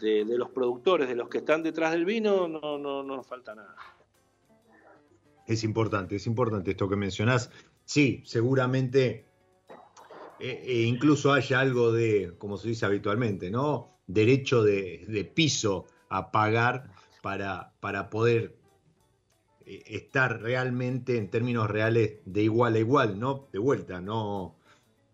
[0.00, 3.54] de, los productores, de los que están detrás del vino, no, no, no nos falta
[3.54, 3.76] nada.
[5.46, 7.50] Es importante, es importante esto que mencionás.
[7.84, 9.26] Sí, seguramente
[10.40, 13.98] e, e incluso haya algo de, como se dice habitualmente, ¿no?
[14.06, 16.90] Derecho de, piso a pagar
[17.22, 18.54] para, para poder
[19.64, 23.48] eh, estar realmente en términos reales de igual a igual, ¿no?
[23.52, 24.56] De vuelta, no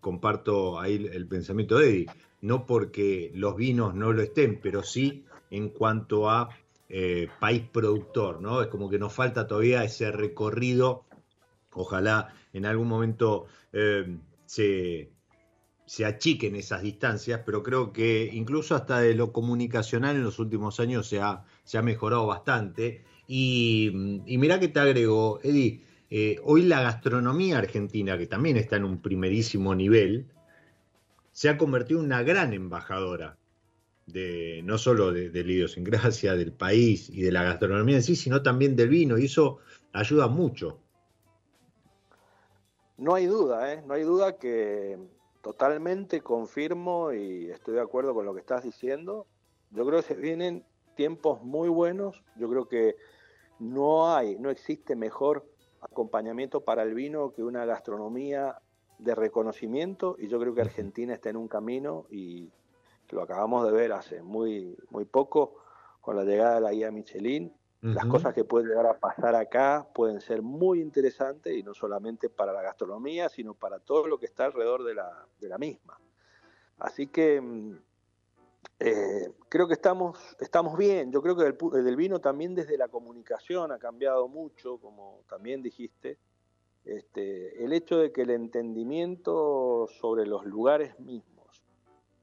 [0.01, 2.07] comparto ahí el pensamiento de Eddie
[2.41, 6.49] no porque los vinos no lo estén, pero sí en cuanto a
[6.87, 8.61] eh, país productor, ¿no?
[8.61, 11.05] Es como que nos falta todavía ese recorrido.
[11.73, 15.11] Ojalá en algún momento eh, se,
[16.05, 21.07] achiquen esas distancias, pero creo que incluso hasta de lo comunicacional en los últimos años
[21.07, 23.03] se ha, se ha mejorado bastante.
[23.25, 25.81] Y, y mirá que te agrego, Eddie,
[26.11, 30.27] eh, hoy la gastronomía argentina, que también está en un primerísimo nivel,
[31.31, 33.37] se ha convertido en una gran embajadora
[34.05, 38.15] de no solo de, de la idiosincrasia del país y de la gastronomía en sí,
[38.15, 39.57] sino también del vino, y eso
[39.91, 40.79] ayuda mucho.
[42.99, 43.81] No hay duda, ¿eh?
[43.87, 44.97] no hay duda que
[45.41, 49.27] totalmente confirmo y estoy de acuerdo con lo que estás diciendo.
[49.71, 50.65] Yo creo que se vienen
[50.95, 52.23] tiempos muy buenos.
[52.35, 52.95] Yo creo que
[53.59, 55.45] no hay, no existe mejor
[55.81, 58.57] acompañamiento para el vino que una gastronomía
[58.97, 62.51] de reconocimiento y yo creo que Argentina está en un camino y
[63.09, 65.55] lo acabamos de ver hace muy, muy poco
[66.01, 67.53] con la llegada de la guía Michelin.
[67.81, 72.29] Las cosas que pueden llegar a pasar acá pueden ser muy interesantes y no solamente
[72.29, 75.97] para la gastronomía, sino para todo lo que está alrededor de la, de la misma.
[76.77, 77.77] Así que mm,
[78.79, 81.09] eh, creo que estamos, estamos bien.
[81.13, 85.61] Yo creo que el, el vino también desde la comunicación ha cambiado mucho, como también
[85.61, 86.17] dijiste.
[86.83, 91.63] Este, el hecho de que el entendimiento sobre los lugares mismos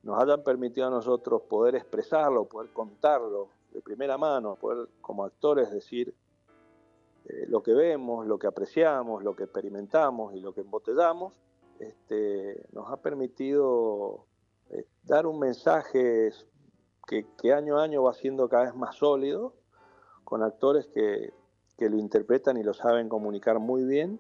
[0.03, 5.71] nos hayan permitido a nosotros poder expresarlo, poder contarlo de primera mano, poder como actores
[5.71, 6.15] decir
[7.27, 11.35] eh, lo que vemos, lo que apreciamos, lo que experimentamos y lo que embotellamos,
[11.79, 14.25] este, nos ha permitido
[14.71, 16.31] eh, dar un mensaje
[17.07, 19.53] que, año a año va siendo cada vez más sólido,
[20.25, 21.35] con actores que,
[21.77, 24.19] que lo interpretan y lo saben comunicar muy bien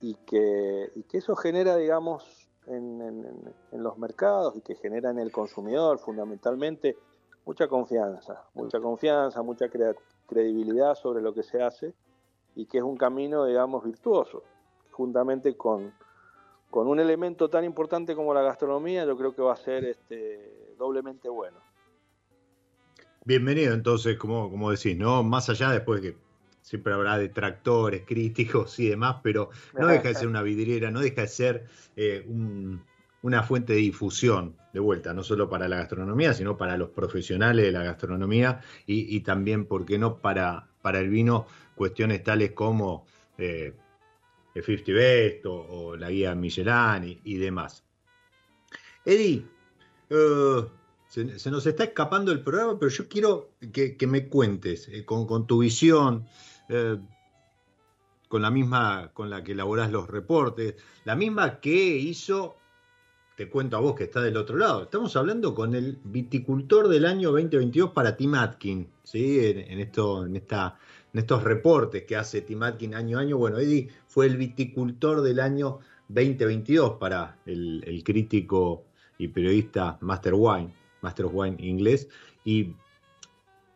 [0.00, 5.18] y que, y que eso genera, digamos, en, en, los mercados y que genera en
[5.18, 6.96] el consumidor fundamentalmente
[7.48, 9.70] mucha confianza, mucha confianza, mucha
[10.26, 11.94] credibilidad sobre lo que se hace
[12.54, 14.42] y que es un camino, digamos, virtuoso,
[14.90, 15.94] juntamente con,
[16.68, 20.74] con un elemento tan importante como la gastronomía, yo creo que va a ser este,
[20.76, 21.56] doblemente bueno.
[23.24, 25.22] Bienvenido entonces, como, como decís, ¿no?
[25.22, 26.18] Más allá después de que
[26.60, 31.22] siempre habrá detractores, críticos y demás, pero no deja de ser una vidriera, no deja
[31.22, 32.26] de ser eh,
[33.22, 37.64] una fuente de difusión, de vuelta, no solo para la gastronomía, sino para los profesionales
[37.64, 43.06] de la gastronomía y, también, ¿por qué no?, para, para el vino, cuestiones tales como
[43.38, 43.74] eh,
[44.54, 47.84] el 50 Best o, la guía Michelin y, demás.
[49.04, 49.46] Eddie,
[50.10, 50.64] eh,
[51.08, 55.60] se, nos está escapando el programa, pero yo quiero que, me cuentes con, con, tu
[55.60, 56.26] visión,
[56.68, 56.98] eh,
[58.28, 62.57] con la misma con la que elaborás los reportes, la misma que hizo,
[63.38, 67.06] te cuento a vos que está del otro lado, estamos hablando con el viticultor del
[67.06, 69.38] año 2022 para Tim Atkin, ¿sí?
[69.40, 73.38] en, estos reportes que hace Tim Atkin año a año.
[73.38, 75.78] Bueno, Eddie fue el viticultor del año
[76.08, 78.86] 2022 para el, el crítico
[79.18, 82.08] y periodista Master Wine, Master Wine inglés,
[82.44, 82.74] y,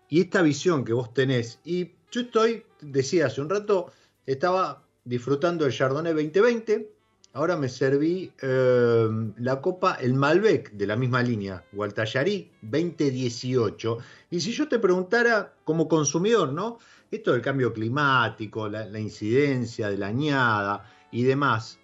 [0.08, 3.92] y esta visión que vos tenés, y yo estoy, decía hace un rato,
[4.26, 7.01] estaba disfrutando el Chardonnay 2020
[7.34, 9.08] ahora me serví eh,
[9.38, 13.98] la copa, el Malbec de la misma línea, Gualtallarí 2018.
[14.30, 16.78] Y si yo te preguntara como consumidor, ¿no?
[17.10, 21.78] Esto del cambio climático, la, incidencia de la añada y demás,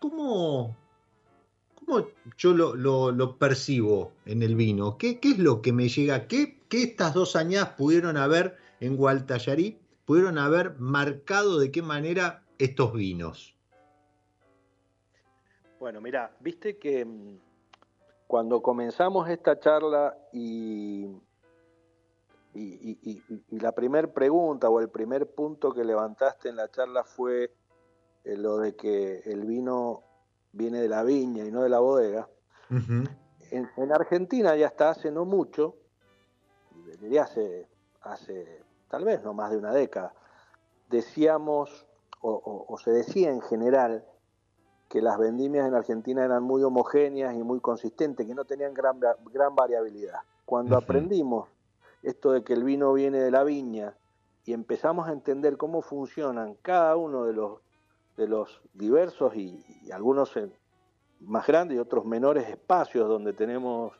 [0.00, 0.76] ¿cómo,
[1.74, 4.98] cómo yo lo, percibo en el vino?
[4.98, 6.26] ¿Qué, ¿Qué, es lo que me llega?
[6.26, 9.78] ¿Qué, ¿Qué estas dos añadas pudieron haber en Gualtallarí?
[10.04, 13.57] ¿Pudieron haber marcado de qué manera estos vinos?
[15.80, 17.38] Bueno, mira, viste que mm,
[18.26, 21.06] cuando comenzamos esta charla y,
[22.52, 27.54] y, la primera pregunta o el primer punto que levantaste en la charla fue
[28.24, 30.02] eh, lo de que el vino
[30.52, 32.28] viene de la viña y no de la bodega.
[33.50, 35.76] en, Argentina ya hasta hace no mucho,
[37.00, 37.68] diría hace,
[38.00, 40.12] hace tal vez no más de una década,
[40.88, 41.86] decíamos
[42.20, 44.04] o se decía en general
[44.88, 48.98] que las vendimias en Argentina eran muy homogéneas y muy consistentes, que no tenían gran,
[49.32, 50.20] gran variabilidad.
[50.46, 51.48] Cuando aprendimos
[52.02, 53.94] esto de que el vino viene de la viña
[54.44, 57.60] y empezamos a entender cómo funcionan cada uno de los,
[58.16, 59.62] de los diversos y,
[59.92, 60.32] algunos
[61.20, 63.92] más grandes y otros menores espacios donde tenemos,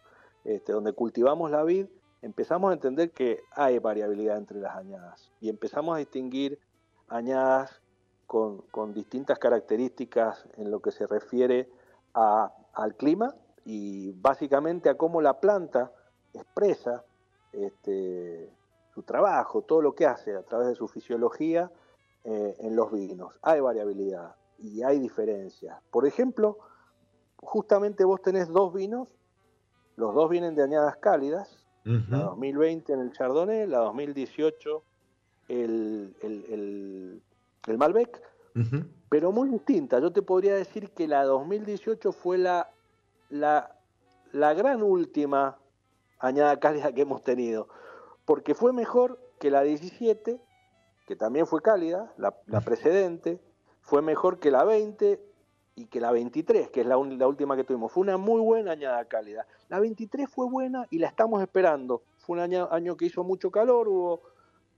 [0.44, 1.86] este, donde cultivamos la vid,
[2.22, 6.58] empezamos a entender que hay variabilidad entre las añadas y empezamos a distinguir
[7.08, 7.82] añadas
[8.28, 11.70] con, distintas características en lo que se refiere
[12.12, 15.90] al clima y básicamente a cómo la planta
[16.34, 17.04] expresa
[17.52, 18.50] este,
[18.92, 21.70] su trabajo, todo lo que hace a través de su fisiología
[22.24, 23.38] eh, en los vinos.
[23.40, 25.80] Hay variabilidad y hay diferencias.
[25.90, 26.58] Por ejemplo,
[27.38, 29.08] justamente vos tenés dos vinos,
[29.96, 34.82] los dos vienen de añadas cálidas, la 2020 en el Chardonnay, la 2018
[35.48, 37.22] el, el, el
[37.76, 38.22] Malbec,
[39.08, 40.00] pero muy distinta.
[40.00, 42.70] Yo te podría decir que la 2018 fue la,
[43.28, 43.76] la,
[44.32, 45.58] la gran última
[46.18, 47.68] añada cálida que hemos tenido,
[48.24, 50.40] porque fue mejor que la 17,
[51.06, 53.40] que también fue cálida, la, precedente,
[53.80, 55.20] fue mejor que la 20
[55.76, 57.92] y que la 23, que es la, la, última que tuvimos.
[57.92, 59.46] Fue una muy buena añada cálida.
[59.68, 62.02] La 23 fue buena y la estamos esperando.
[62.18, 64.22] Fue un año, año que hizo mucho calor, hubo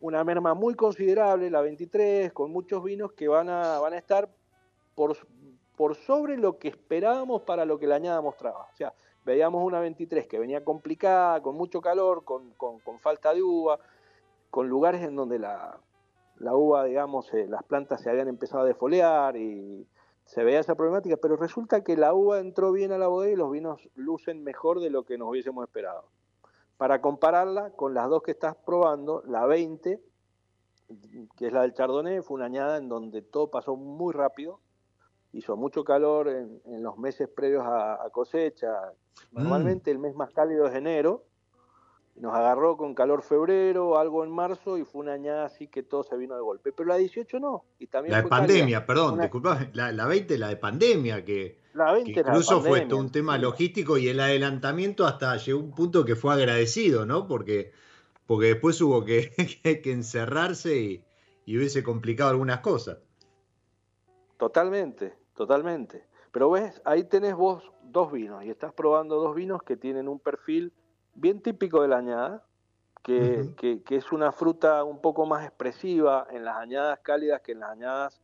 [0.00, 4.28] una merma muy considerable, la 23, con muchos vinos que van a, van a estar
[4.94, 5.16] por,
[5.76, 8.68] por sobre lo que esperábamos para lo que la añada mostraba.
[8.72, 8.94] O sea,
[9.24, 12.52] veíamos una 23 que venía complicada, con mucho calor, con,
[13.00, 13.78] falta de uva,
[14.50, 15.78] con lugares en donde la,
[16.38, 19.86] uva, digamos, eh, las plantas se habían empezado a defoliar y
[20.24, 23.36] se veía esa problemática, pero resulta que la uva entró bien a la bodega y
[23.36, 26.04] los vinos lucen mejor de lo que nos hubiésemos esperado
[26.80, 30.00] para compararla con las dos que estás probando, la 20,
[31.36, 34.60] que es la del Chardonnay, fue una añada en donde todo pasó muy rápido,
[35.34, 38.94] hizo mucho calor en, los meses previos a, cosecha,
[39.30, 39.42] mm.
[39.42, 41.26] normalmente el mes más cálido es enero,
[42.16, 46.02] nos agarró con calor febrero, algo en marzo, y fue una añada así que todo
[46.02, 46.72] se vino de golpe.
[46.72, 47.66] Pero la 18 no.
[47.78, 51.92] Y también la de pandemia, perdón, disculpa, la, la 20, la de pandemia, que, la
[51.92, 56.16] 20 incluso fue todo un tema logístico y el adelantamiento hasta llegó un punto que
[56.16, 57.26] fue agradecido, ¿no?
[57.26, 57.72] Porque,
[58.26, 59.30] porque después hubo que,
[59.62, 61.04] que encerrarse y,
[61.44, 62.98] y hubiese complicado algunas cosas.
[64.36, 66.06] Totalmente, totalmente.
[66.32, 70.20] Pero ves, ahí tenés vos dos vinos y estás probando dos vinos que tienen un
[70.20, 70.72] perfil
[71.14, 72.44] bien típico de la añada,
[73.02, 73.52] que,
[73.88, 78.20] es una fruta un poco más expresiva en las añadas cálidas que en las añadas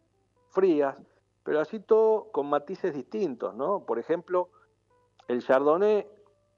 [0.50, 1.02] frías,
[1.46, 3.86] pero así todo con matices distintos, ¿no?
[3.86, 4.50] Por ejemplo,
[5.28, 6.04] el Chardonnay,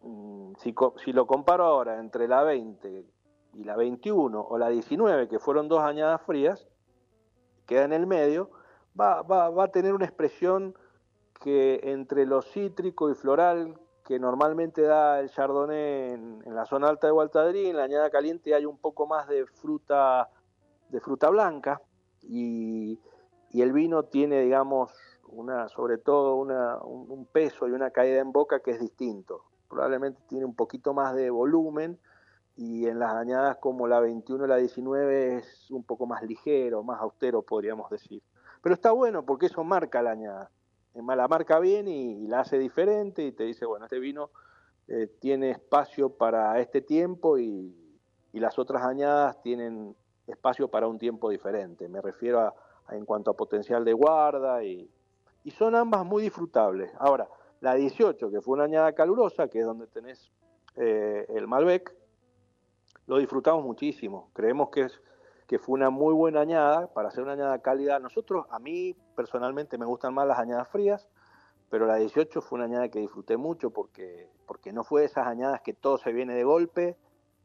[0.01, 3.05] mm, si, lo comparo ahora entre la 20
[3.53, 6.67] y la 21 o la 19, que fueron dos añadas frías,
[7.67, 8.51] queda en el medio,
[8.99, 10.75] va, va, va a tener una expresión
[11.39, 17.09] que entre lo cítrico y floral que normalmente da el Chardonnay en, la zona alta
[17.09, 20.31] de Gualtadrí, en la añada caliente hay un poco más de fruta,
[20.89, 21.83] de fruta blanca
[22.23, 22.99] y,
[23.55, 24.93] el vino tiene, digamos,
[25.29, 29.45] una, sobre todo una, un, peso y una caída en boca que es distinto.
[29.69, 31.99] Probablemente tiene un poquito más de volumen
[32.57, 36.83] y en las añadas como la 21 y la 19 es un poco más ligero,
[36.83, 38.23] más austero podríamos decir.
[38.63, 40.51] Pero está bueno porque eso marca la añada
[40.95, 44.31] la marca bien y, la hace diferente y te dice, bueno, este vino
[44.89, 47.75] eh, tiene espacio para este tiempo y,
[48.33, 49.97] las otras añadas tienen
[50.29, 51.89] espacio para un tiempo diferente.
[51.89, 52.55] Me refiero a,
[52.91, 54.91] en cuanto a potencial de guarda y,
[55.57, 56.93] son ambas muy disfrutables.
[56.99, 57.27] Ahora,
[57.61, 60.31] la 18, que fue una añada calurosa, que es donde tenés
[60.77, 61.97] eh, el Malbec,
[63.07, 64.29] lo disfrutamos muchísimo.
[64.35, 65.01] Creemos que es,
[65.47, 67.99] que fue una muy buena añada, para hacer una añada cálida.
[67.99, 71.09] Nosotros, a mí personalmente me gustan más las añadas frías,
[71.71, 75.63] pero la 18 fue una añada que disfruté mucho porque, porque no fue esas añadas
[75.63, 76.99] que todo se viene de golpe,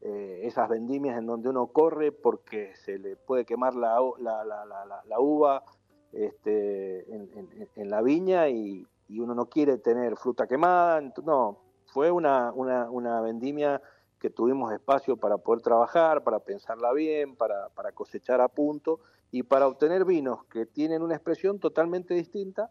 [0.06, 5.02] eh, esas vendimias en donde uno corre porque se le puede quemar la, la, la,
[5.02, 5.64] la uva
[6.12, 11.00] este, en, en, la viña y, y, uno no quiere tener fruta quemada.
[11.24, 13.80] No, fue una, una, una vendimia
[14.18, 19.00] que tuvimos espacio para poder trabajar, para pensarla bien, para, para cosechar a punto
[19.30, 22.70] y para obtener vinos que tienen una expresión totalmente distinta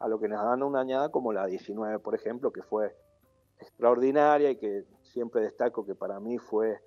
[0.00, 2.96] a lo que nos dan una añada como la 19, por ejemplo, que fue
[3.60, 6.80] extraordinaria y que siempre destaco que para mí fue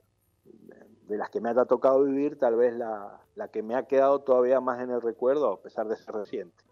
[1.08, 4.22] de las que me ha tocado vivir, tal vez la, la que me ha quedado
[4.22, 6.64] todavía más en el recuerdo, a pesar de ser reciente.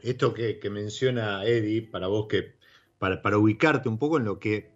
[0.00, 2.54] Esto que, menciona Eddie, para vos que,
[2.98, 4.70] para, para ubicarte un poco en lo que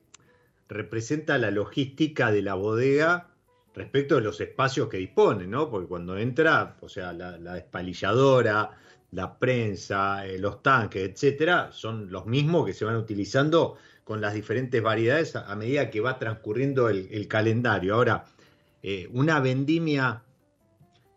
[0.69, 3.29] representa la logística de la bodega
[3.75, 5.71] respecto de los espacios que dispone, ¿no?
[5.71, 7.57] Porque cuando entra, o sea, la, la
[9.13, 14.35] la prensa, eh, los tanques, etcétera, son los mismos que se van utilizando con las
[14.35, 17.95] diferentes variedades a, medida que va transcurriendo el, el calendario.
[17.95, 18.25] Ahora,
[18.83, 20.25] eh, una vendimia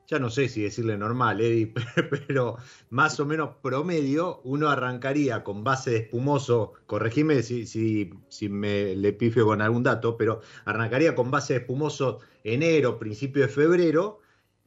[0.07, 1.73] ya no sé si decirle normal, Eddie,
[2.27, 2.57] pero
[2.89, 8.95] más o menos promedio, uno arrancaría con base de espumoso, corregime si, si, si me
[8.95, 14.19] le pifio con algún dato, pero arrancaría con base de espumoso enero, principio de febrero,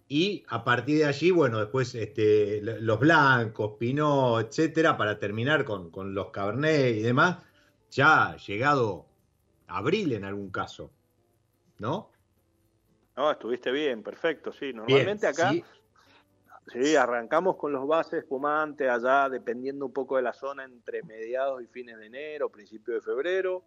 [0.08, 5.90] y a partir de allí, bueno, después este, los blancos, pinot, etcétera, para terminar con,
[5.90, 7.38] con los cabernet y demás,
[7.90, 9.06] ya llegado
[9.66, 10.90] abril en algún caso,
[11.78, 12.10] ¿no?
[13.16, 14.72] No, estuviste bien, perfecto, sí.
[14.72, 15.64] Normalmente Bien, acá, sí.
[16.72, 21.62] sí, arrancamos con los bases espumantes allá, dependiendo un poco de la zona, entre mediados
[21.62, 23.62] y fines de enero, principio de febrero.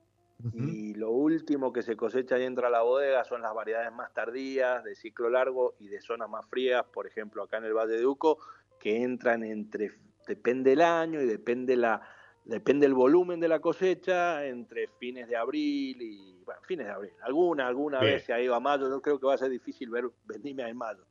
[0.53, 4.13] Y lo último que se cosecha y entra a la bodega son las variedades más
[4.13, 7.97] tardías, de ciclo largo y de zonas más frías, por ejemplo, acá en el Valle
[7.97, 8.39] de Uco,
[8.79, 9.91] que entran entre,
[10.27, 12.01] depende el año y depende la
[12.43, 17.11] depende el volumen de la cosecha, entre fines de abril y, bueno, fines de abril.
[17.21, 18.13] Alguna, alguna Bien.
[18.13, 20.67] vez se ha ido a mayo, yo creo que va a ser difícil ver vendimia
[20.67, 21.05] en mayo.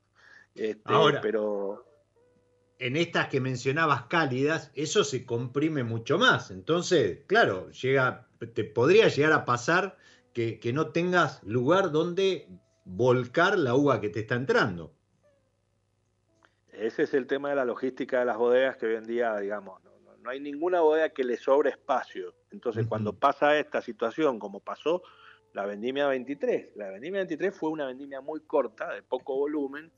[0.55, 1.21] Este, Ahora.
[1.21, 1.87] pero
[2.81, 6.51] en estas que mencionabas cálidas, eso se comprime mucho más.
[6.51, 9.97] Entonces, claro, llega, te podría llegar a pasar
[10.33, 12.49] que, que no tengas lugar donde
[12.85, 14.93] volcar la uva que te está entrando.
[16.73, 19.83] Ese es el tema de la logística de las bodegas que hoy en día, digamos,
[19.85, 22.35] no, no, no hay ninguna bodega que le sobre espacio.
[22.51, 25.03] Entonces, cuando pasa esta situación, como pasó
[25.53, 29.91] la vendimia 23, la vendimia 23 fue una vendimia muy corta, de poco volumen,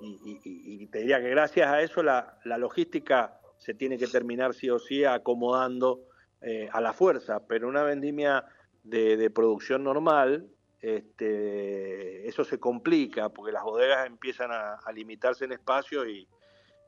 [0.00, 3.96] y, y- y- y te diría que gracias a eso la, la logística se tiene
[3.96, 6.00] que terminar sí o sí acomodando
[6.48, 8.44] eh, a la fuerza, pero una vendimia
[8.84, 10.48] de, de producción normal,
[10.80, 16.28] este, eso se complica porque las bodegas empiezan a, a limitarse en espacio y,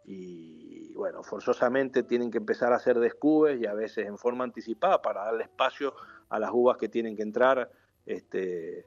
[0.04, 5.02] y, bueno, forzosamente tienen que empezar a hacer descubes y a veces en forma anticipada
[5.02, 5.94] para darle espacio
[6.28, 7.70] a las uvas que tienen que entrar
[8.06, 8.86] este,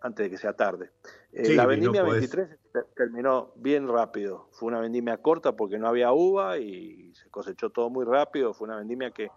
[0.00, 0.90] antes de que sea tarde.
[1.32, 4.48] Eh, Sí, la no vendimia podés- 23 ter- terminó bien rápido.
[4.52, 8.54] Fue una vendimia corta porque no había uva y se cosechó todo muy rápido.
[8.54, 9.28] Fue una vendimia que,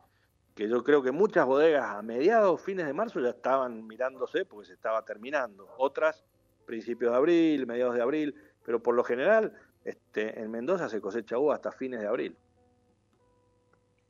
[0.57, 4.65] que yo creo que muchas bodegas a mediados, fines de marzo ya estaban mirándose porque
[4.65, 5.69] se estaba terminando.
[5.77, 6.25] Otras,
[6.65, 8.35] principios de abril, mediados de abril,
[8.65, 9.53] pero por lo general
[9.85, 12.35] este, en Mendoza se cosecha uva hasta fines de abril.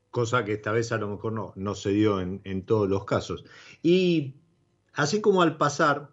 [0.10, 3.04] Cosa que esta vez a lo mejor no, no se dio en, en todos los
[3.04, 3.44] casos.
[3.84, 4.36] Y
[4.94, 6.12] así como al pasar,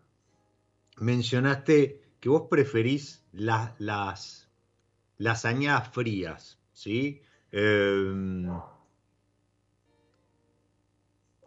[0.97, 4.51] mencionaste que vos preferís las, las,
[5.16, 7.22] las añadas frías, ¿sí?
[7.53, 8.49] Eh,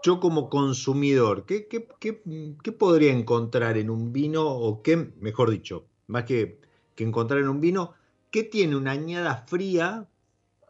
[0.04, 6.60] yo como consumidor, ¿qué, podría encontrar en un vino o qué, mejor dicho, más que,
[6.96, 7.94] que encontrar en un vino,
[8.32, 10.08] qué tiene una añada fría,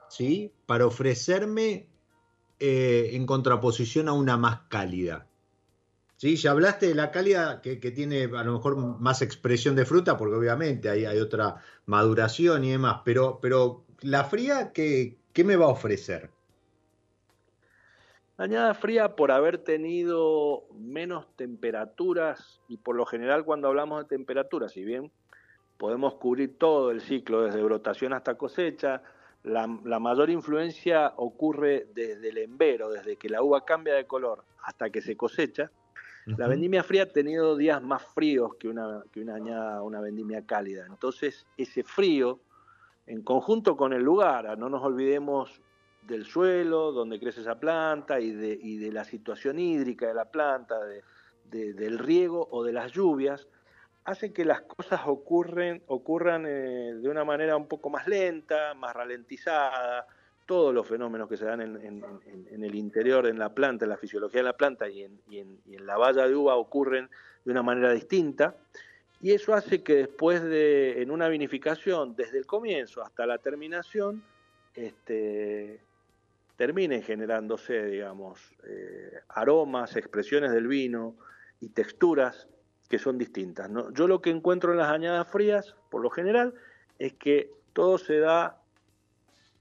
[0.09, 0.53] ¿sí?
[0.65, 1.87] Para ofrecerme
[2.59, 5.27] eh, en contraposición a una más cálida.
[6.15, 6.35] ¿Sí?
[6.35, 10.17] Ya hablaste de la cálida que, que tiene a lo mejor más expresión de fruta,
[10.17, 15.55] porque obviamente hay, hay otra maduración y demás, pero, pero la fría, ¿qué, ¿qué me
[15.55, 16.31] va a ofrecer?
[18.37, 24.73] Añada fría por haber tenido menos temperaturas y por lo general cuando hablamos de temperaturas,
[24.73, 25.11] si bien
[25.77, 29.01] podemos cubrir todo el ciclo desde brotación hasta cosecha,
[29.41, 34.43] la, la, mayor influencia ocurre desde el embero, desde que la uva cambia de color
[34.63, 35.71] hasta que se cosecha.
[36.27, 36.37] Uh -huh.
[36.37, 40.45] La vendimia fría ha tenido días más fríos que una, que una añada, una vendimia
[40.45, 40.85] cálida.
[40.85, 42.39] Entonces, ese frío,
[43.07, 45.61] en conjunto con el lugar, no nos olvidemos
[46.07, 50.25] del suelo donde crece esa planta y de, y de la situación hídrica de la
[50.25, 51.03] planta, de,
[51.45, 53.47] de, del riego o de las lluvias,
[54.07, 60.07] hace que las cosas ocurran eh, de una manera un poco más lenta, más ralentizada.
[60.45, 64.39] Todos los fenómenos que se dan en, el interior, en la planta, en la fisiología
[64.39, 67.09] de la planta y en, la valla de uva ocurren
[67.43, 68.55] de una manera distinta.
[69.19, 74.23] Y eso hace que después de, en una vinificación, desde el comienzo hasta la terminación,
[74.73, 75.81] este,
[76.57, 81.15] terminen generándose, digamos, eh, aromas, expresiones del vino
[81.61, 82.47] y texturas
[82.89, 83.69] que son distintas.
[83.93, 86.53] Yo lo que encuentro en las añadas frías, por lo general,
[86.99, 88.59] es que todo se da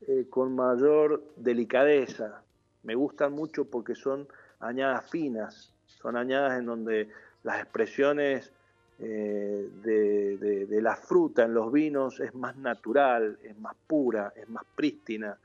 [0.08, 2.42] eh, con mayor delicadeza.
[2.82, 4.26] Me gustan mucho porque son
[4.60, 7.08] añadas finas, son añadas en donde
[7.42, 8.52] las expresiones
[8.98, 14.48] eh, de, de, la fruta en los vinos es más natural, es más pura, es
[14.48, 15.36] más prístina.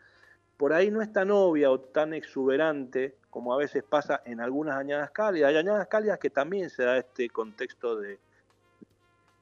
[0.61, 4.75] Por ahí no es tan obvia o tan exuberante como a veces pasa en algunas
[4.77, 5.49] añadas cálidas.
[5.49, 8.19] Hay añadas cálidas que también se da este contexto de,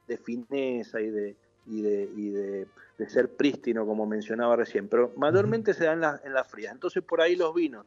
[0.08, 2.66] de fineza y de, y, de,
[2.96, 6.72] de, ser prístino, como mencionaba recién, pero mayormente se da en, la, en las frías.
[6.72, 7.84] Entonces por ahí los vinos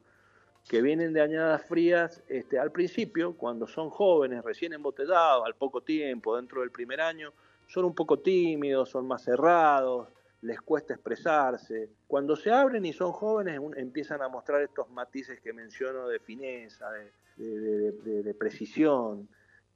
[0.69, 5.81] que vienen de añadas frías, este, al principio, cuando son jóvenes, recién embotellados, al poco
[5.81, 7.33] tiempo, dentro del primer año,
[7.65, 10.07] son un poco tímidos, son más cerrados,
[10.43, 11.89] les cuesta expresarse.
[12.07, 16.89] Cuando se abren y son jóvenes empiezan a mostrar estos matices que menciono de fineza,
[17.37, 19.27] de, precisión.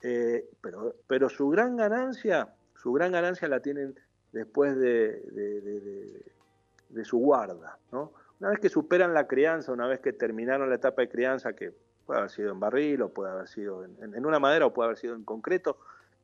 [0.01, 3.95] Eh, pero, pero su gran ganancia, su gran ganancia la tienen
[4.33, 6.21] después de,
[7.03, 7.77] su guarda.
[7.91, 8.11] ¿no?
[8.39, 11.73] Una vez que superan la crianza, una vez que terminaron la etapa de crianza, que
[12.05, 14.87] puede haber sido en barril o puede haber sido en, en una madera o puede
[14.87, 15.77] haber sido en concreto,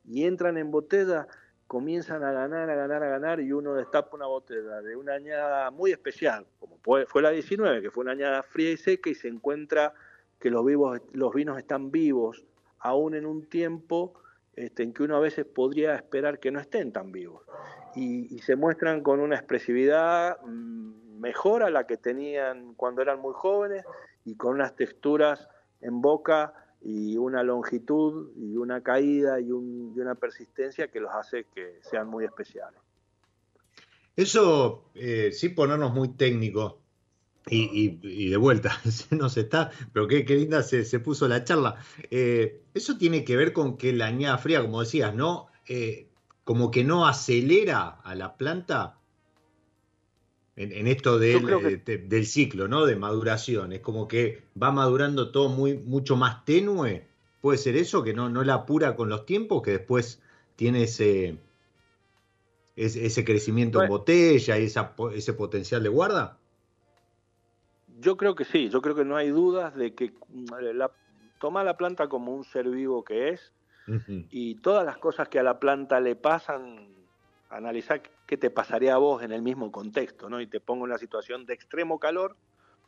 [0.06, 1.26] y entran en botella,
[1.66, 5.70] comienzan a ganar, a ganar, a ganar y uno destapa una botella de una añada
[5.70, 9.28] muy especial, como fue la 19, que fue una añada fría y seca y se
[9.28, 9.94] encuentra
[10.38, 12.44] que los, vivos, los vinos están vivos,
[12.78, 14.14] aún en un tiempo
[14.56, 17.42] este, en que uno a veces podría esperar que no estén tan vivos.
[17.96, 23.20] Y, y se muestran con una expresividad mm, mejor a la que tenían cuando eran
[23.20, 23.84] muy jóvenes
[24.24, 25.48] y con unas texturas
[25.80, 26.52] en boca
[26.84, 32.24] y una longitud y una caída y, una persistencia que los hace que sean muy
[32.24, 32.80] especiales.
[34.14, 36.76] Eso, eh, sin ponernos muy técnicos,
[37.50, 41.76] y, de vuelta, se nos está, pero qué, linda se, puso la charla.
[42.10, 45.48] Eh, eso tiene que ver con que la añada fría, como decías, ¿no?
[45.66, 46.08] Eh,
[46.44, 48.98] como que no acelera a la planta
[50.56, 52.86] en, esto del, del ciclo, ¿no?
[52.86, 53.72] De maduración.
[53.72, 57.06] Es como que va madurando todo muy, mucho más tenue.
[57.40, 58.04] ¿Puede ser eso?
[58.04, 60.22] Que no, no la apura con los tiempos, que después
[60.56, 61.36] tiene ese,
[62.76, 66.38] ese, crecimiento en botella y esa, ese potencial de guarda.
[68.00, 70.90] Yo creo que sí, yo creo que no hay dudas de que mm, la,
[71.40, 73.52] toma la planta como un ser vivo que es
[74.30, 76.88] y todas las cosas que a la planta le pasan,
[77.50, 80.40] analizar qué te pasaría a vos en el mismo contexto, ¿no?
[80.40, 82.36] Y te pongo en una situación de extremo calor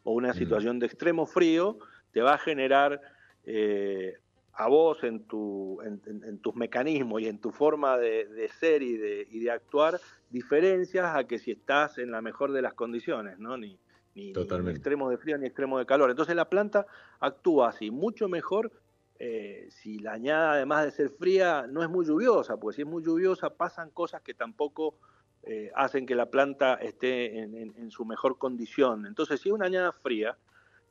[0.04, 1.78] o una situación de extremo frío,
[2.12, 3.00] te va a generar
[3.44, 4.14] eh,
[4.52, 9.26] a vos en, tu, en, tus mecanismos y en tu forma de, ser y de,
[9.30, 13.58] y de, actuar diferencias a que si estás en la mejor de las condiciones, ¿no?
[13.58, 13.78] Ni,
[14.14, 16.08] ni, ni extremo de frío ni extremo de calor.
[16.08, 16.86] Entonces la planta
[17.20, 18.72] actúa así, mucho mejor
[19.18, 22.88] eh, si la añada, además de ser fría, no es muy lluviosa, porque si es
[22.88, 24.98] muy lluviosa pasan cosas que tampoco
[25.46, 29.06] eh, hacen que la planta esté en, su mejor condición.
[29.06, 30.36] Entonces, si es una añada fría,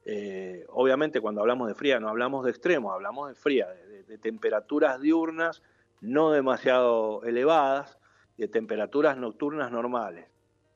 [0.06, 3.68] eh, obviamente cuando hablamos de fría no hablamos de extremos, hablamos de fría,
[4.08, 5.62] de, temperaturas diurnas
[6.00, 7.98] no demasiado elevadas,
[8.38, 10.28] de temperaturas nocturnas normales.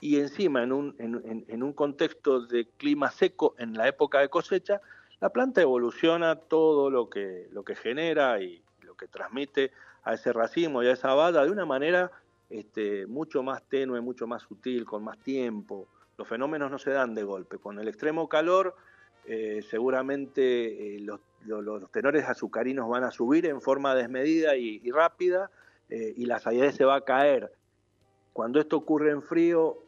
[0.01, 4.81] Y encima, en un, en un contexto de clima seco en la época de cosecha,
[5.19, 9.71] la planta evoluciona todo lo que, lo que genera y lo que transmite
[10.03, 12.11] a ese racimo y a esa valla de una manera
[12.49, 15.87] este, mucho más tenue, mucho más sutil, con más tiempo.
[16.17, 17.57] Los fenómenos no se dan de golpe.
[17.57, 18.75] Con el extremo calor,
[19.25, 21.21] eh, seguramente eh, los,
[21.91, 25.49] tenores azucarinos van a subir en forma desmedida y, rápida
[25.89, 27.51] eh, y la acidez se va a caer.
[28.33, 29.83] Cuando esto ocurre en frío,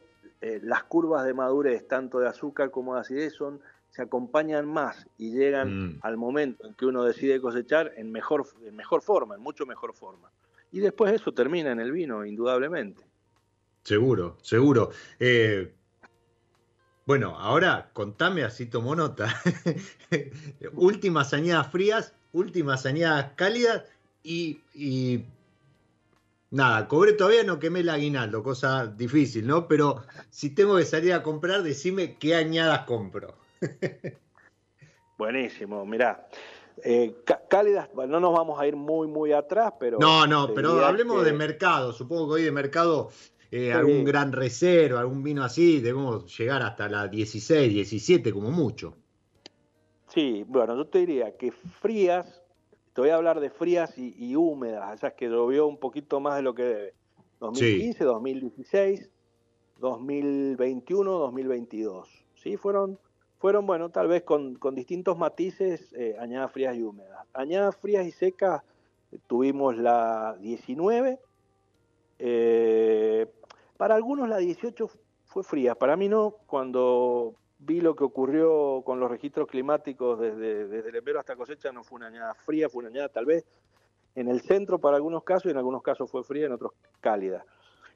[0.62, 3.60] las curvas de madurez, tanto de azúcar como de acidez, son
[3.92, 5.98] se acompañan más y llegan mm.
[6.00, 9.94] al momento en que uno decide cosechar en mejor, en mejor forma, en mucho mejor
[9.94, 10.30] forma.
[10.72, 13.04] Y después eso termina en el vino, indudablemente.
[13.84, 14.90] Seguro, seguro.
[15.20, 15.74] Eh,
[17.04, 19.28] bueno, ahora contame, así tomo nota.
[20.72, 23.84] últimas añadas frías, últimas añadas cálidas
[24.22, 25.24] y, y,
[26.50, 29.68] nada, cobré todavía, no quemé el aguinaldo, cosa difícil, ¿no?
[29.68, 33.36] Pero si tengo que salir a comprar, decime qué añadas compro.
[35.18, 36.28] Buenísimo, mirá.
[36.78, 37.16] Eh,
[37.48, 39.98] cálidas, no nos vamos a ir muy, muy atrás, pero...
[39.98, 41.92] No, no, pero hablemos de mercado.
[41.92, 43.10] Supongo que hoy de mercado,
[43.50, 48.94] eh, algún gran reserva, algún vino así, debemos llegar hasta la 16, 17 como mucho.
[50.08, 52.42] Sí, bueno, yo te diría que frías,
[52.92, 56.42] te voy a hablar de frías y, húmedas, esas que llovió un poquito más de
[56.42, 56.94] lo que debe.
[57.40, 59.10] 2015, 2016,
[59.80, 62.08] 2021, 2022.
[62.34, 62.98] Sí, fueron
[63.42, 67.26] fueron, bueno, tal vez con, distintos matices, eh, añadas frías y húmedas.
[67.34, 68.62] Añadas frías y secas
[69.10, 71.18] eh, tuvimos la 19,
[72.20, 73.26] eh,
[73.76, 74.88] para algunos la 18
[75.24, 80.68] fue fría, para mí no, cuando vi lo que ocurrió con los registros climáticos desde,
[80.68, 83.44] desde el enero hasta cosecha, no fue una añada fría, fue una añada tal vez
[84.14, 87.44] en el centro para algunos casos y en algunos casos fue fría, en otros cálida.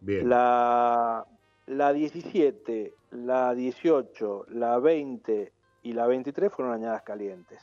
[0.01, 0.29] Bien.
[0.29, 1.25] La,
[1.67, 5.53] la 17, la 18, la 20
[5.83, 7.61] y la 23 fueron añadas calientes.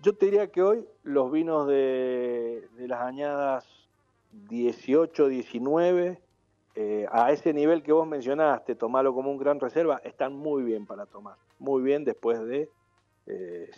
[0.00, 3.66] Yo te diría que hoy los vinos de, las añadas
[4.48, 6.20] 18, 19,
[6.74, 10.86] eh, a ese nivel que vos mencionaste, tomarlo como un gran reserva, están muy bien
[10.86, 11.36] para tomar.
[11.58, 12.70] Muy bien después de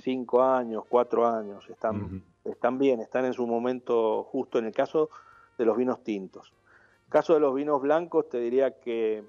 [0.02, 1.68] 5 eh, años, 4 años.
[1.70, 5.08] Están, están bien, están en su momento justo en el caso
[5.56, 6.48] de los vinos tintos.
[6.48, 9.24] En el caso de los vinos blancos, te diría que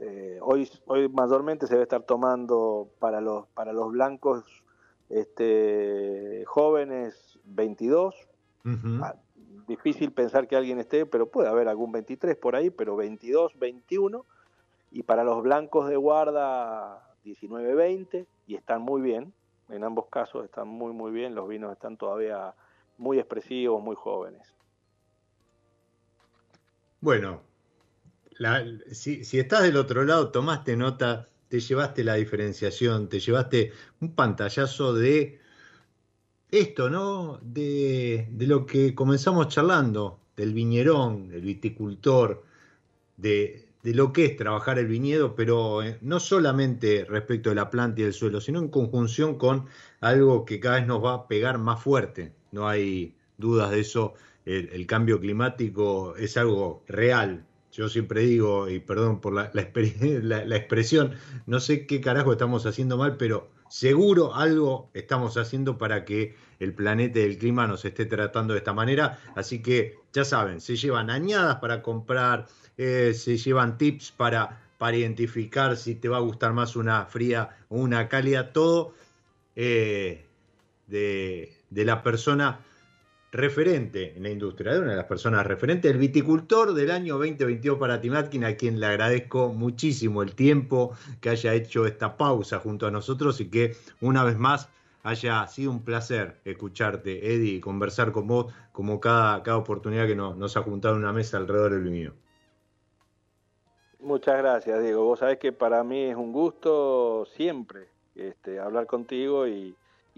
[0.00, 4.44] eh, hoy, hoy mayormente se debe estar tomando para los, para los blancos
[5.08, 8.14] este, jóvenes 22.
[9.02, 9.14] Ah,
[9.66, 14.24] difícil pensar que alguien esté, pero puede haber algún 23 por ahí, pero 22, 21.
[14.90, 18.26] Y para los blancos de guarda 19, 20.
[18.46, 19.32] Y están muy bien.
[19.68, 21.34] En ambos casos están muy, muy bien.
[21.34, 22.54] Los vinos están todavía
[22.98, 24.54] muy expresivos, muy jóvenes.
[27.00, 27.40] Bueno,
[28.92, 34.94] si, estás del otro lado, tomaste nota, te llevaste la diferenciación, te llevaste un pantallazo
[34.94, 35.40] de
[36.50, 37.40] esto, ¿no?
[37.42, 42.44] De, lo que comenzamos charlando, del viñerón, del viticultor,
[43.16, 48.00] de, lo que es trabajar el viñedo, pero eh, no solamente respecto de la planta
[48.00, 49.66] y del suelo, sino en conjunción con
[50.00, 52.34] algo que cada vez nos va a pegar más fuerte.
[52.52, 54.14] No hay dudas de eso.
[54.44, 61.14] el cambio climático es algo real, yo siempre digo, y perdón por la, la, expresión,
[61.46, 66.74] no sé qué carajo estamos haciendo mal, pero seguro algo estamos haciendo para que el
[66.74, 69.20] planeta y el clima nos esté tratando de esta manera.
[69.36, 72.46] Así que ya saben, se llevan añadas para comprar,
[72.76, 77.56] eh, se llevan tips para, para identificar si te va a gustar más una fría
[77.68, 78.94] o una cálida, todo
[79.54, 80.24] eh,
[80.86, 82.60] de, de la persona
[83.30, 87.78] referente en la industria, de una de las personas referentes, el viticultor del año 2022
[87.78, 92.86] para Timatkin, a quien le agradezco muchísimo el tiempo que haya hecho esta pausa junto
[92.86, 94.68] a nosotros y que una vez más
[95.02, 100.16] haya sido un placer escucharte, Eddie, y conversar con vos como cada, cada oportunidad que
[100.16, 102.12] nos, ha juntado una mesa alrededor del mío.
[104.00, 105.04] Muchas gracias, Diego.
[105.04, 109.74] Vos sabés que para mí es un gusto siempre este, hablar contigo y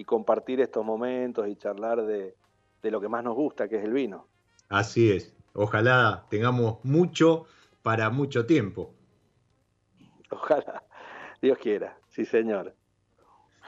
[0.06, 2.34] compartir estos momentos y charlar de,
[2.82, 4.26] de lo que más nos gusta, que es el vino.
[4.68, 5.34] Así es.
[5.52, 7.46] Ojalá tengamos mucho
[7.82, 8.94] para mucho tiempo.
[10.30, 10.84] Ojalá.
[11.42, 11.98] Dios quiera.
[12.08, 12.74] Sí, señor.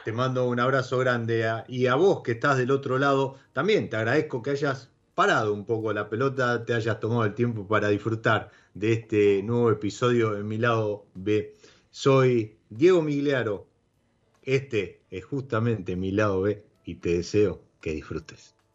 [0.05, 3.97] Te mando un abrazo grande y a vos que estás del otro lado, también te
[3.97, 8.51] agradezco que hayas parado un poco la pelota, te hayas tomado el tiempo para disfrutar
[8.75, 11.55] de este nuevo episodio en mi lado B.
[11.91, 13.67] Soy Diego Migliaro,
[14.43, 18.57] este es justamente mi lado B y te deseo que disfrutes.